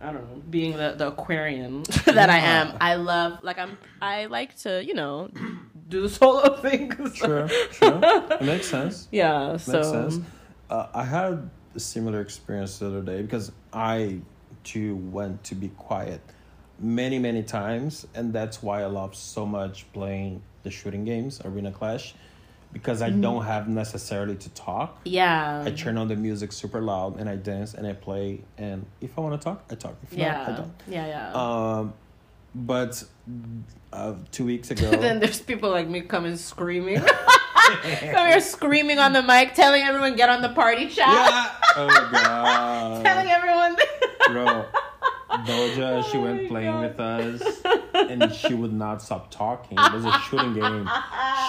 i 0.01 0.11
don't 0.11 0.23
know 0.29 0.41
being 0.49 0.77
the, 0.77 0.95
the 0.97 1.07
aquarian 1.07 1.83
that 2.05 2.29
i 2.29 2.37
am 2.39 2.73
i 2.81 2.95
love 2.95 3.39
like 3.43 3.57
i'm 3.59 3.77
i 4.01 4.25
like 4.25 4.55
to 4.65 4.83
you 4.83 4.93
know 4.95 5.29
do 5.89 6.01
the 6.01 6.09
solo 6.09 6.55
thing. 6.61 6.87
'cause- 6.89 7.15
Sure, 7.17 7.47
sure. 7.49 7.99
It 8.03 8.41
makes 8.43 8.67
sense. 8.67 9.09
Yeah. 9.11 9.57
So. 9.57 9.73
Makes 9.73 9.87
sense. 9.89 10.19
Uh, 10.69 10.87
I 10.93 11.03
had 11.03 11.49
a 11.75 11.79
similar 11.81 12.21
experience 12.21 12.79
the 12.79 12.87
other 12.87 13.01
day 13.01 13.21
because 13.21 13.51
I 13.73 14.21
too 14.63 14.95
went 14.95 15.43
to 15.45 15.55
be 15.55 15.69
quiet 15.69 16.21
many, 16.79 17.19
many 17.19 17.43
times, 17.43 18.07
and 18.15 18.33
that's 18.33 18.61
why 18.63 18.81
I 18.81 18.87
love 18.87 19.15
so 19.15 19.45
much 19.45 19.85
playing 19.93 20.41
the 20.63 20.71
shooting 20.71 21.03
games, 21.05 21.39
Arena 21.45 21.71
Clash, 21.71 22.15
because 22.73 23.01
I 23.01 23.09
Mm-hmm. 23.09 23.21
don't 23.21 23.43
have 23.45 23.67
necessarily 23.67 24.35
to 24.35 24.49
talk. 24.51 24.99
Yeah. 25.05 25.63
I 25.65 25.71
turn 25.71 25.97
on 25.97 26.07
the 26.07 26.15
music 26.15 26.51
super 26.51 26.81
loud 26.81 27.19
and 27.19 27.27
I 27.29 27.35
dance 27.35 27.73
and 27.73 27.85
I 27.85 27.93
play, 27.93 28.41
and 28.57 28.85
if 29.01 29.17
I 29.17 29.21
want 29.21 29.39
to 29.39 29.43
talk, 29.43 29.63
I 29.69 29.75
talk. 29.75 29.95
If 30.03 30.17
not, 30.17 30.21
I 30.21 30.25
Yeah. 30.25 30.55
don't. 30.57 30.73
Yeah. 30.87 31.07
Yeah. 31.07 31.31
Um, 31.33 31.93
but 32.55 33.03
uh, 33.93 34.13
two 34.31 34.45
weeks 34.45 34.71
ago, 34.75 34.89
then 34.91 35.19
there's 35.19 35.41
people 35.41 35.69
like 35.69 35.87
me 35.87 36.01
coming 36.01 36.35
screaming. 36.37 37.01
Come 37.61 38.27
here 38.27 38.41
screaming 38.41 38.97
on 38.99 39.13
the 39.13 39.21
mic, 39.21 39.53
telling 39.53 39.83
everyone 39.83 40.15
get 40.15 40.29
on 40.29 40.41
the 40.41 40.49
party 40.49 40.87
chat. 40.87 41.07
yeah. 41.07 41.51
Oh 41.77 42.09
god. 42.11 43.05
telling 43.05 43.29
everyone. 43.29 43.75
Bro, 44.31 44.65
Doja, 45.45 46.03
oh 46.05 46.09
she 46.11 46.17
Oh 46.17 46.21
went 46.21 46.47
playing 46.49 46.71
God. 46.71 46.81
with 46.83 46.99
us 46.99 47.61
and 47.93 48.33
she 48.33 48.53
would 48.53 48.73
not 48.73 49.01
stop 49.01 49.31
talking. 49.31 49.77
It 49.79 49.93
was 49.93 50.05
a 50.05 50.11
shooting 50.29 50.53
game. 50.53 50.89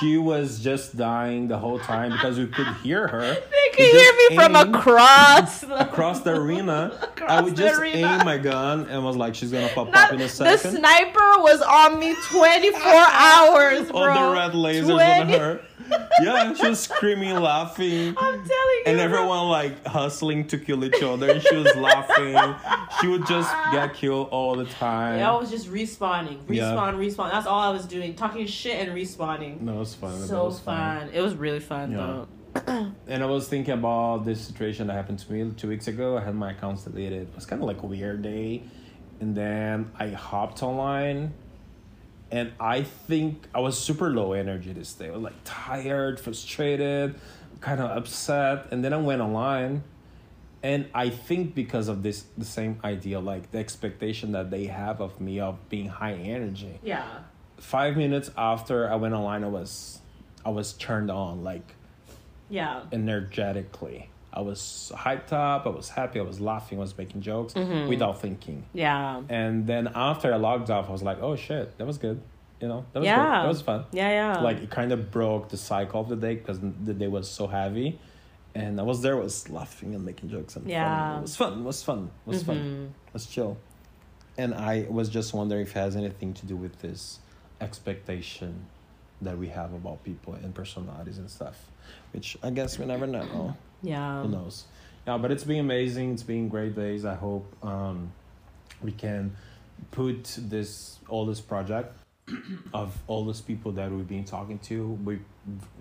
She 0.01 0.17
was 0.19 0.61
just 0.61 0.97
dying 0.97 1.49
the 1.49 1.59
whole 1.59 1.79
time 1.79 2.13
because 2.13 2.39
we 2.39 2.47
could 2.47 2.67
hear 2.83 3.09
her. 3.09 3.21
They 3.35 3.71
could 3.73 3.87
hear 3.87 4.13
me 4.31 4.37
from 4.37 4.55
across 4.57 5.61
the, 5.63 5.81
across 5.89 6.21
the 6.21 6.35
arena. 6.35 6.97
I 7.27 7.41
would 7.41 7.57
just 7.57 7.81
arena. 7.81 8.19
aim 8.19 8.25
my 8.25 8.39
gun 8.39 8.87
and 8.89 9.05
was 9.05 9.17
like, 9.17 9.35
she's 9.35 9.51
gonna 9.53 9.69
pop 9.69 9.91
Not- 9.91 10.09
up 10.09 10.13
in 10.15 10.21
a 10.21 10.29
second. 10.29 10.73
the 10.73 10.79
sniper 10.79 11.43
was 11.43 11.61
on 11.63 11.99
me 11.99 12.15
24 12.31 12.83
hours, 12.85 13.91
bro. 13.91 14.01
All 14.01 14.31
the 14.31 14.37
red 14.37 14.53
lasers 14.53 14.91
20 14.91 15.03
on 15.21 15.29
her. 15.41 15.61
Yeah, 16.23 16.55
she 16.55 16.69
was 16.69 16.81
screaming, 16.81 17.35
laughing. 17.41 18.15
I'm 18.17 18.35
telling 18.35 18.47
you. 18.47 18.83
and 18.87 19.01
everyone 19.01 19.49
like 19.49 19.85
hustling 19.87 20.47
to 20.49 20.59
kill 20.59 20.85
each 20.85 21.03
other 21.03 21.31
and 21.31 21.43
she 21.43 21.57
was 21.57 21.75
laughing 21.75 22.37
she 23.01 23.09
would 23.09 23.27
just 23.27 23.53
get 23.73 23.95
killed 23.95 24.29
all 24.31 24.55
the 24.55 24.67
time 24.67 25.19
Yeah, 25.19 25.33
I 25.33 25.37
was 25.39 25.51
just 25.51 25.69
respawning, 25.71 26.39
Yeah. 26.49 26.73
respawn, 26.75 26.95
respawn. 26.97 27.31
That's 27.33 27.47
all 27.47 27.61
I 27.61 27.71
was 27.71 27.87
doing, 27.87 28.15
talking 28.15 28.47
shit 28.47 28.81
and 28.87 28.97
respawning. 28.97 29.61
no 29.63 29.77
it 29.77 29.79
was 29.81 29.95
fun 29.95 30.15
it 30.23 30.27
so 30.29 30.45
was 30.45 30.61
fun. 30.61 31.09
It 31.13 31.21
was 31.23 31.35
really 31.35 31.61
fun 31.61 31.91
Yeah. 31.93 31.97
though. 31.99 32.29
and 33.09 33.23
i 33.23 33.27
was 33.27 33.49
thinking 33.49 33.73
about 33.73 34.27
this 34.27 34.39
situation 34.43 34.87
that 34.89 34.93
happened 34.93 35.19
to 35.19 35.33
me 35.33 35.51
two 35.57 35.69
weeks 35.69 35.89
ago 35.89 36.19
i 36.19 36.21
had 36.23 36.35
my 36.35 36.51
accounts 36.51 36.85
deleted 36.85 37.23
it 37.23 37.29
was 37.35 37.47
kind 37.47 37.63
of 37.63 37.67
like 37.67 37.83
a 37.83 37.87
weird 37.87 38.21
day 38.21 38.63
and 39.21 39.35
then 39.35 39.91
i 39.99 40.09
hopped 40.09 40.63
online 40.63 41.33
and 42.33 42.53
i 42.59 42.83
think 42.83 43.47
i 43.55 43.61
was 43.61 43.79
super 43.79 44.11
low 44.11 44.33
energy 44.33 44.73
this 44.73 44.93
day. 44.95 45.09
I 45.09 45.11
was 45.13 45.23
like 45.23 45.35
tired 45.45 46.19
frustrated 46.19 47.15
kind 47.61 47.81
of 47.81 47.91
upset. 47.97 48.67
And 48.73 48.83
then 48.85 48.93
i 48.93 48.97
went 48.97 49.21
online. 49.23 49.85
And 50.65 50.87
i 50.95 51.11
think 51.11 51.55
because 51.55 51.87
of 51.89 52.03
this 52.03 52.25
the 52.39 52.45
same 52.45 52.79
idea 52.85 53.21
like 53.21 53.51
the 53.53 53.59
expectation 53.59 54.33
that 54.33 54.51
they 54.51 54.67
have 54.67 55.01
of 55.01 55.21
me 55.21 55.39
of 55.41 55.55
being 55.69 55.89
high 55.89 56.15
energy. 56.15 56.79
Yeah. 56.83 57.05
five 57.59 57.97
minutes 57.97 58.29
after 58.37 58.91
i 58.91 58.97
went 58.97 59.15
online 59.15 59.45
i 59.45 59.49
was 59.49 60.01
i 60.45 60.51
was 60.51 60.73
turned 60.73 61.11
on 61.11 61.45
like 61.45 61.75
Yeah. 62.51 62.83
energetically 62.93 64.09
i 64.33 64.41
was 64.41 64.91
hyped 64.97 65.33
up 65.33 65.67
i 65.67 65.69
was 65.69 65.89
happy 65.91 66.19
i 66.19 66.23
was 66.23 66.41
laughing 66.41 66.79
i 66.79 66.81
was 66.81 66.97
making 66.97 67.21
jokes 67.21 67.53
Mm-hmm. 67.55 67.89
without 67.89 68.21
thinking 68.21 68.65
Yeah. 68.73 69.23
and 69.29 69.67
then 69.67 69.91
after 69.95 70.33
i 70.33 70.37
logged 70.37 70.71
off 70.71 70.89
i 70.89 70.93
was 70.93 71.03
like 71.03 71.19
oh 71.21 71.37
shit 71.37 71.77
that 71.79 71.87
was 71.87 71.99
good 71.99 72.21
you 72.61 72.69
know 72.69 72.85
that 72.93 73.01
was 73.01 73.07
Yeah. 73.07 73.17
good. 73.17 73.45
that 73.45 73.49
was 73.49 73.63
fun 73.63 73.85
Yeah, 73.93 74.11
yeah. 74.11 74.41
like 74.41 74.59
it 74.59 74.71
kind 74.71 74.93
of 74.93 75.11
broke 75.11 75.49
the 75.51 75.57
cycle 75.57 76.01
of 76.01 76.09
the 76.09 76.17
day 76.17 76.35
because 76.37 76.59
the 76.61 76.95
day 76.95 77.09
was 77.09 77.29
so 77.31 77.47
heavy 77.47 77.99
and 78.55 78.79
i 78.81 78.83
was 78.83 79.03
there 79.03 79.17
was 79.17 79.49
laughing 79.51 79.95
and 79.95 80.05
making 80.05 80.29
jokes 80.31 80.57
and 80.57 80.69
Yeah. 80.69 81.11
fun. 81.11 81.19
it 81.19 81.23
was 81.23 81.37
fun 81.37 81.53
it 81.59 81.65
was 81.65 81.83
fun 81.83 82.11
it 82.27 82.31
was 82.31 82.43
fun 82.43 82.57
Mhm. 82.57 82.87
it 83.09 83.13
was 83.13 83.27
chill 83.27 83.57
and 84.39 84.55
i 84.55 84.87
was 84.89 85.09
just 85.09 85.35
wondering 85.35 85.63
if 85.63 85.71
it 85.77 85.79
has 85.81 85.95
anything 85.97 86.33
to 86.35 86.47
do 86.47 86.57
with 86.57 86.81
this 86.81 87.19
expectation 87.61 88.67
that 89.21 89.39
we 89.39 89.49
have 89.49 89.73
about 89.73 90.03
people 90.05 90.35
and 90.35 90.55
personalities 90.55 91.19
and 91.19 91.31
stuff 91.31 91.67
which 92.13 92.37
i 92.43 92.51
guess 92.51 92.79
we 92.79 92.85
never 92.87 93.07
know 93.07 93.57
Yeah. 93.83 94.23
who 94.23 94.29
knows? 94.29 94.65
Yeah 95.07 95.19
but 95.19 95.31
it's 95.31 95.45
been 95.45 95.61
amazing. 95.61 96.13
It's 96.13 96.23
been 96.23 96.49
great 96.49 96.75
days 96.75 97.05
i 97.05 97.15
hope 97.15 97.47
um 97.65 98.13
we 98.83 98.93
can 98.93 99.37
put 99.91 100.37
this 100.39 100.99
all 101.09 101.27
this 101.27 101.41
project 101.41 101.97
of 102.75 102.97
all 103.07 103.25
those 103.25 103.41
people 103.41 103.73
that 103.73 103.91
we've 103.91 104.09
been 104.09 104.25
talking 104.25 104.59
to. 104.61 104.99
We 105.05 105.19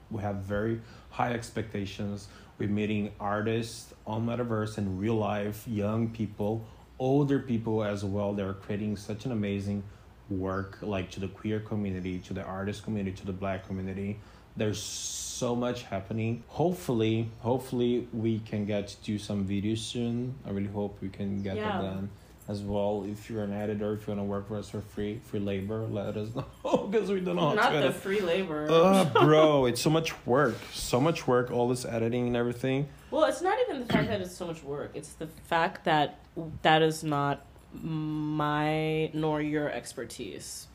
we 0.09 0.21
have 0.21 0.37
very 0.37 0.81
high 1.09 1.33
expectations. 1.33 2.27
We're 2.57 2.69
meeting 2.69 3.11
artists 3.19 3.93
on 4.05 4.25
metaverse 4.25 4.77
and 4.77 4.99
real 4.99 5.15
life 5.15 5.67
young 5.67 6.09
people 6.09 6.65
older 6.99 7.39
people 7.39 7.83
as 7.83 8.05
well. 8.05 8.33
They're 8.33 8.53
creating 8.53 8.95
such 8.97 9.25
an 9.25 9.31
amazing 9.31 9.83
work 10.29 10.77
like 10.81 11.09
to 11.11 11.19
the 11.19 11.27
queer 11.27 11.59
community 11.59 12.19
to 12.19 12.33
the 12.33 12.43
artist 12.43 12.83
community 12.83 13.15
to 13.17 13.25
the 13.25 13.33
black 13.33 13.67
community 13.67 14.19
there's 14.57 14.81
so 14.81 15.55
much 15.55 15.83
happening 15.83 16.43
hopefully 16.47 17.29
hopefully 17.39 18.07
we 18.13 18.39
can 18.39 18.65
get 18.65 18.87
to 18.89 18.95
do 19.03 19.17
some 19.17 19.45
videos 19.47 19.79
soon 19.79 20.35
i 20.45 20.49
really 20.51 20.67
hope 20.67 20.97
we 21.01 21.09
can 21.09 21.41
get 21.41 21.55
Yeah. 21.55 21.71
that 21.71 21.81
done 21.81 22.09
as 22.47 22.61
well 22.61 23.05
if 23.07 23.29
you're 23.29 23.43
an 23.43 23.53
editor 23.53 23.93
if 23.93 24.05
you 24.07 24.13
want 24.13 24.19
to 24.19 24.23
work 24.23 24.47
for 24.47 24.57
us 24.57 24.69
for 24.69 24.81
free 24.81 25.19
free 25.25 25.39
labor 25.39 25.79
let 25.87 26.17
us 26.17 26.29
know 26.35 26.77
because 26.91 27.09
we 27.09 27.21
don't 27.21 27.37
know 27.37 27.49
how 27.49 27.53
Not 27.55 27.71
the 27.71 27.77
edit. 27.79 27.93
free 27.95 28.19
labor. 28.21 28.67
Ugh, 28.69 29.13
bro 29.13 29.65
it's 29.69 29.81
so 29.81 29.89
much 29.89 30.13
work 30.27 30.57
so 30.73 30.99
much 30.99 31.27
work 31.27 31.49
all 31.49 31.67
this 31.69 31.85
editing 31.85 32.27
and 32.27 32.35
everything 32.35 32.87
Well, 33.09 33.25
it's 33.25 33.41
not 33.41 33.57
even 33.67 33.79
the 33.85 33.91
fact 33.93 34.07
that 34.09 34.21
it's 34.21 34.35
so 34.35 34.47
much 34.47 34.63
work. 34.63 34.91
It's 34.93 35.13
the 35.13 35.27
fact 35.47 35.85
that 35.85 36.19
that 36.61 36.81
is 36.81 37.03
not 37.03 37.45
my 37.73 39.09
nor 39.13 39.41
your 39.41 39.69
expertise. 39.69 40.67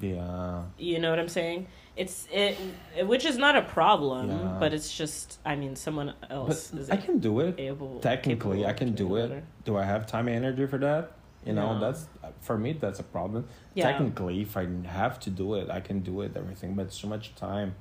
yeah 0.00 0.62
You 0.78 0.98
know 0.98 1.10
what 1.10 1.18
I'm 1.18 1.28
saying? 1.28 1.66
It's 1.94 2.26
it, 2.32 2.56
which 3.06 3.24
is 3.26 3.36
not 3.36 3.54
a 3.54 3.62
problem, 3.62 4.30
Yeah. 4.30 4.56
but 4.58 4.72
it's 4.72 4.92
just 4.96 5.38
I 5.44 5.56
mean 5.56 5.76
someone 5.76 6.14
but 6.20 6.30
else 6.30 6.72
is 6.72 6.88
i 6.90 6.96
can 6.96 7.18
do 7.18 7.40
it 7.40 7.58
able 7.60 8.00
technically 8.00 8.58
capable 8.58 8.66
i 8.66 8.72
can 8.72 8.92
do 8.94 9.16
it 9.16 9.28
better. 9.28 9.42
do 9.64 9.76
i 9.76 9.84
have 9.84 10.06
time 10.06 10.26
and 10.28 10.36
energy 10.36 10.66
for 10.66 10.78
that 10.78 11.12
you 11.44 11.52
know 11.52 11.74
No. 11.74 11.80
that's 11.80 12.06
for 12.40 12.56
me 12.56 12.72
that's 12.72 12.98
a 13.00 13.02
problem 13.02 13.46
Yeah. 13.74 13.90
technically 13.90 14.40
if 14.40 14.56
i 14.56 14.66
have 14.86 15.20
to 15.20 15.30
do 15.30 15.54
it 15.56 15.68
i 15.70 15.80
can 15.80 16.00
do 16.00 16.22
it 16.22 16.34
everything 16.36 16.74
but 16.74 16.86
it's 16.86 16.98
too 16.98 17.08
much 17.08 17.34
time 17.34 17.74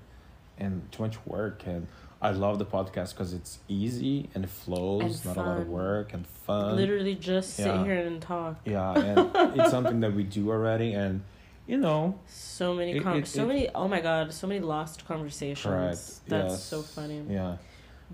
and 0.58 0.92
too 0.92 1.04
much 1.04 1.18
work 1.26 1.66
and 1.66 1.88
i 2.22 2.32
love 2.32 2.60
the 2.60 2.66
podcast 2.66 3.12
because 3.14 3.32
it's 3.34 3.60
easy 3.70 4.30
and 4.36 4.44
it 4.44 4.50
flows 4.50 5.26
And 5.26 5.36
not 5.38 5.46
a 5.46 5.50
lot 5.50 5.62
of 5.62 5.70
work 5.70 6.14
and 6.14 6.28
fun 6.28 6.76
Literally 6.76 7.16
just 7.16 7.54
sit 7.54 7.74
here 7.86 8.00
and 8.10 8.22
talk. 8.22 8.56
yeah 8.66 8.94
and 8.94 9.20
it's 9.58 9.72
something 9.72 10.02
that 10.02 10.14
we 10.14 10.24
do 10.24 10.50
already 10.52 10.92
and 10.94 11.24
you 11.68 11.78
know 11.78 12.20
So 12.28 12.74
many, 12.74 12.94
It- 12.98 13.04
com- 13.04 13.18
it- 13.20 13.28
so 13.28 13.44
it- 13.44 13.48
many. 13.48 13.70
Oh 13.76 13.88
my 13.88 14.02
god, 14.02 14.34
so 14.34 14.48
many 14.48 14.60
lost 14.60 15.06
conversations. 15.08 15.64
correct 15.64 16.30
That's 16.30 16.54
yes. 16.54 16.64
so 16.64 16.82
funny. 16.82 17.24
yeah 17.30 17.58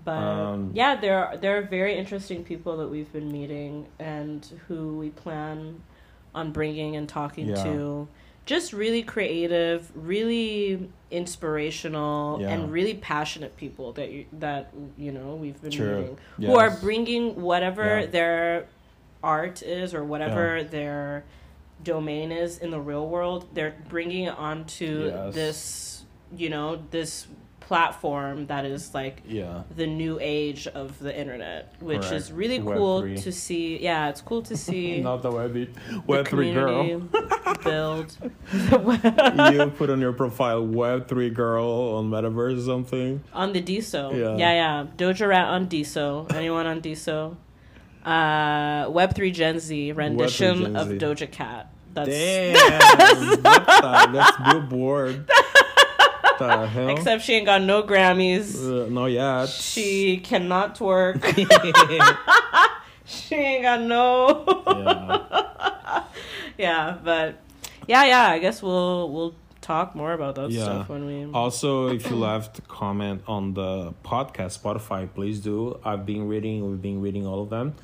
But 0.04 0.12
Um, 0.18 0.70
yeah, 0.74 0.94
there 1.00 1.18
are, 1.24 1.36
there 1.36 1.58
are 1.58 1.62
very 1.62 1.96
interesting 1.96 2.44
people 2.44 2.76
that 2.76 2.88
we've 2.88 3.12
been 3.12 3.32
meeting 3.32 3.86
and 3.98 4.46
who 4.68 4.96
we 4.96 5.10
plan 5.10 5.80
on 6.34 6.52
bringing 6.52 6.94
and 6.94 7.08
talking 7.08 7.48
Yeah. 7.48 7.64
to. 7.64 8.06
Just 8.46 8.72
really 8.72 9.02
creative, 9.02 9.90
really 9.94 10.88
inspirational, 11.10 12.40
Yeah. 12.40 12.50
and 12.50 12.72
really 12.72 12.94
passionate 12.94 13.56
people 13.56 13.92
that 13.94 14.10
you, 14.12 14.24
that 14.34 14.72
you 14.96 15.12
know 15.12 15.34
we've 15.34 15.60
been 15.60 15.70
True. 15.70 16.00
meeting 16.00 16.18
who 16.46 16.56
are 16.56 16.70
bringing 16.70 17.40
whatever 17.42 18.00
Yeah. 18.00 18.06
their 18.06 18.66
art 19.22 19.62
is 19.62 19.94
or 19.94 20.04
whatever 20.04 20.62
their 20.62 21.24
domain 21.82 22.32
is 22.32 22.58
in 22.58 22.70
the 22.70 22.80
real 22.80 23.08
world. 23.08 23.48
They're 23.54 23.76
bringing 23.88 24.24
it 24.24 24.36
onto 24.36 25.06
Yes. 25.12 25.34
this, 25.34 26.04
you 26.36 26.50
know, 26.50 26.82
this 26.90 27.26
platform 27.60 28.46
that 28.46 28.64
is 28.64 28.94
like 28.94 29.20
yeah 29.28 29.62
the 29.76 29.86
new 29.86 30.18
age 30.22 30.66
of 30.68 30.98
the 31.00 31.14
internet, 31.14 31.74
which 31.80 32.10
is 32.10 32.32
really 32.32 32.58
Web 32.60 32.76
cool 32.78 33.00
three. 33.02 33.16
to 33.18 33.30
see. 33.30 33.78
Yeah, 33.82 34.08
it's 34.08 34.22
cool 34.22 34.40
to 34.42 34.56
see 34.56 35.00
not 35.02 35.20
the 35.20 35.30
web 35.30 35.52
the 35.52 35.68
web 36.06 36.26
three 36.26 36.54
girl 36.54 36.82
community 36.82 37.08
build. 37.64 38.16
you 38.52 39.70
put 39.76 39.90
on 39.90 40.00
your 40.00 40.14
profile 40.14 40.64
web 40.66 41.08
three 41.08 41.28
girl 41.30 41.66
on 41.96 42.08
metaverse 42.10 42.58
or 42.58 42.62
something 42.64 43.22
on 43.34 43.52
the 43.52 43.60
DSO. 43.62 44.12
Yeah. 44.12 44.36
yeah, 44.36 44.52
yeah. 44.54 44.86
Doja 44.96 45.28
Rat 45.28 45.48
on 45.48 45.66
DSO. 45.68 46.32
Anyone 46.34 46.66
on 46.66 46.80
DSO? 46.80 47.36
Uh, 48.08 48.88
Web 48.90 49.14
three 49.14 49.30
Gen 49.30 49.58
Z 49.60 49.92
rendition 49.92 50.62
Gen 50.62 50.76
of 50.76 50.88
Z. 50.88 50.98
Doja 50.98 51.30
Cat. 51.30 51.70
That's 51.94 52.08
Damn, 52.08 52.52
that's, 52.98 53.36
that, 53.42 54.10
that's 54.12 54.36
billboard. 54.52 55.26
the 56.38 56.66
hell? 56.66 56.88
except 56.90 57.24
she 57.24 57.34
ain't 57.34 57.46
got 57.46 57.62
no 57.62 57.82
Grammys. 57.82 58.54
uh, 58.56 58.88
no, 58.88 59.06
yeah. 59.06 59.46
She 59.46 60.18
cannot 60.18 60.78
twerk. 60.78 61.22
she 63.04 63.34
ain't 63.34 63.62
got 63.62 63.80
no. 63.82 64.44
yeah. 64.66 66.04
yeah, 66.56 66.98
but 67.02 67.40
yeah, 67.86 68.04
yeah. 68.04 68.28
I 68.30 68.38
guess 68.38 68.62
we'll 68.62 69.10
we'll 69.10 69.34
talk 69.60 69.94
more 69.94 70.12
about 70.12 70.36
that 70.36 70.50
Yeah. 70.50 70.62
stuff 70.64 70.88
when 70.88 71.04
we. 71.06 71.32
Also, 71.32 71.88
if 71.88 72.08
you 72.08 72.16
left 72.16 72.58
a 72.60 72.62
comment 72.62 73.22
on 73.26 73.54
the 73.54 73.92
podcast 74.04 74.58
Spotify, 74.60 75.08
please 75.12 75.40
do. 75.40 75.78
I've 75.84 76.06
been 76.06 76.28
reading. 76.28 76.70
We've 76.70 76.80
been 76.80 77.00
reading 77.00 77.26
all 77.26 77.42
of 77.42 77.50
them. 77.50 77.74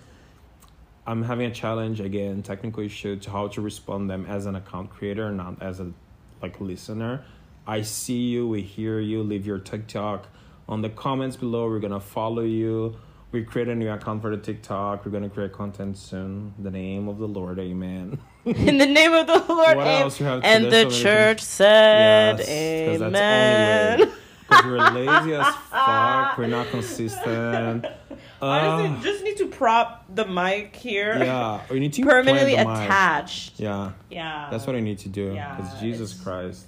I'm 1.07 1.23
having 1.23 1.47
a 1.47 1.55
challenge 1.55 2.01
again, 2.01 2.43
technical 2.43 2.83
issue 2.83 3.17
to 3.17 3.31
how 3.31 3.49
to 3.49 3.61
respond 3.61 4.09
them 4.09 4.25
as 4.27 4.47
an 4.47 4.57
account 4.57 4.91
creator, 4.91 5.31
not 5.31 5.61
as 5.63 5.81
a 5.81 5.93
like 6.41 6.61
listener. 6.61 7.25
I 7.67 7.83
see 7.83 8.23
you, 8.29 8.49
we 8.49 8.63
hear 8.63 9.01
you. 9.01 9.23
Leave 9.23 9.47
your 9.47 9.59
TikTok 9.59 10.29
on 10.69 10.83
the 10.83 10.89
comments 10.91 11.37
below. 11.37 11.69
We're 11.69 11.81
gonna 11.81 12.01
follow 12.01 12.43
you. 12.43 12.97
We 13.33 13.43
create 13.43 13.69
a 13.69 13.75
new 13.75 13.91
account 13.91 14.23
for 14.23 14.31
the 14.35 14.41
TikTok. 14.41 15.05
We're 15.05 15.11
gonna 15.11 15.29
create 15.29 15.53
content 15.53 15.97
soon. 15.99 16.55
The 16.59 16.71
name 16.71 17.09
of 17.09 17.19
the 17.19 17.27
Lord, 17.29 17.59
Amen. 17.59 18.19
In 18.45 18.79
the 18.79 18.87
name 18.87 19.13
of 19.13 19.27
the 19.27 19.39
Lord, 19.49 19.77
What 19.77 19.87
amen. 19.87 20.03
else 20.03 20.21
you 20.21 20.27
have 20.27 20.45
and 20.45 20.67
the 20.67 20.89
church 20.91 21.41
said, 21.41 22.39
Yes, 22.39 22.49
"Amen." 22.49 24.13
we're 24.65 24.91
lazy 24.91 25.35
as 25.35 25.55
fuck. 25.71 26.39
We're 26.39 26.47
not 26.49 26.69
consistent. 26.69 27.87
Honestly, 28.41 28.97
Uh, 28.97 29.03
just 29.03 29.25
need 29.25 29.37
to 29.39 29.47
prop 29.47 30.05
the 30.15 30.27
mic 30.27 30.75
here. 30.77 31.17
yeah, 31.19 31.61
we 31.71 31.81
need 31.81 31.93
to 31.95 32.03
Permanently 32.03 32.57
the 32.57 32.65
mic. 32.65 33.59
Yeah, 33.59 33.93
Yeah. 34.11 34.49
that's 34.51 34.67
what 34.67 34.77
I 34.77 34.81
need 34.81 34.99
to 34.99 35.09
do. 35.09 35.33
Yeah, 35.35 35.55
Because 35.57 35.81
Jesus 35.81 36.11
it's- 36.13 36.23
Christ, 36.25 36.67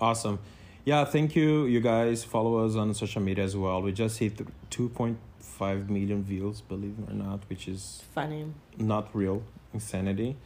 awesome. 0.00 0.38
Yeah, 0.84 1.04
thank 1.04 1.36
you, 1.36 1.66
you 1.66 1.80
guys. 1.80 2.24
Follow 2.24 2.64
us 2.66 2.74
on 2.74 2.92
social 2.94 3.22
media 3.22 3.44
as 3.44 3.56
well. 3.56 3.80
We 3.82 3.92
just 3.92 4.18
hit 4.18 4.40
two 4.70 4.88
point 4.88 5.18
five 5.38 5.88
million 5.88 6.24
views, 6.24 6.60
believe 6.60 6.96
it 6.98 7.10
or 7.10 7.14
not, 7.14 7.40
which 7.48 7.68
is 7.68 8.02
Funny. 8.14 8.46
not 8.78 9.08
real 9.14 9.44
insanity. 9.72 10.36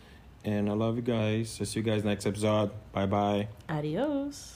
And 0.45 0.69
I 0.69 0.75
love 0.75 0.97
you 0.97 1.03
guys. 1.03 1.57
I'll 1.59 1.67
see 1.67 1.81
you 1.81 1.85
guys 1.87 2.05
next 2.05 2.27
episode. 2.27 2.71
Bye 2.93 3.07
bye. 3.07 3.49
Adios. 3.69 4.56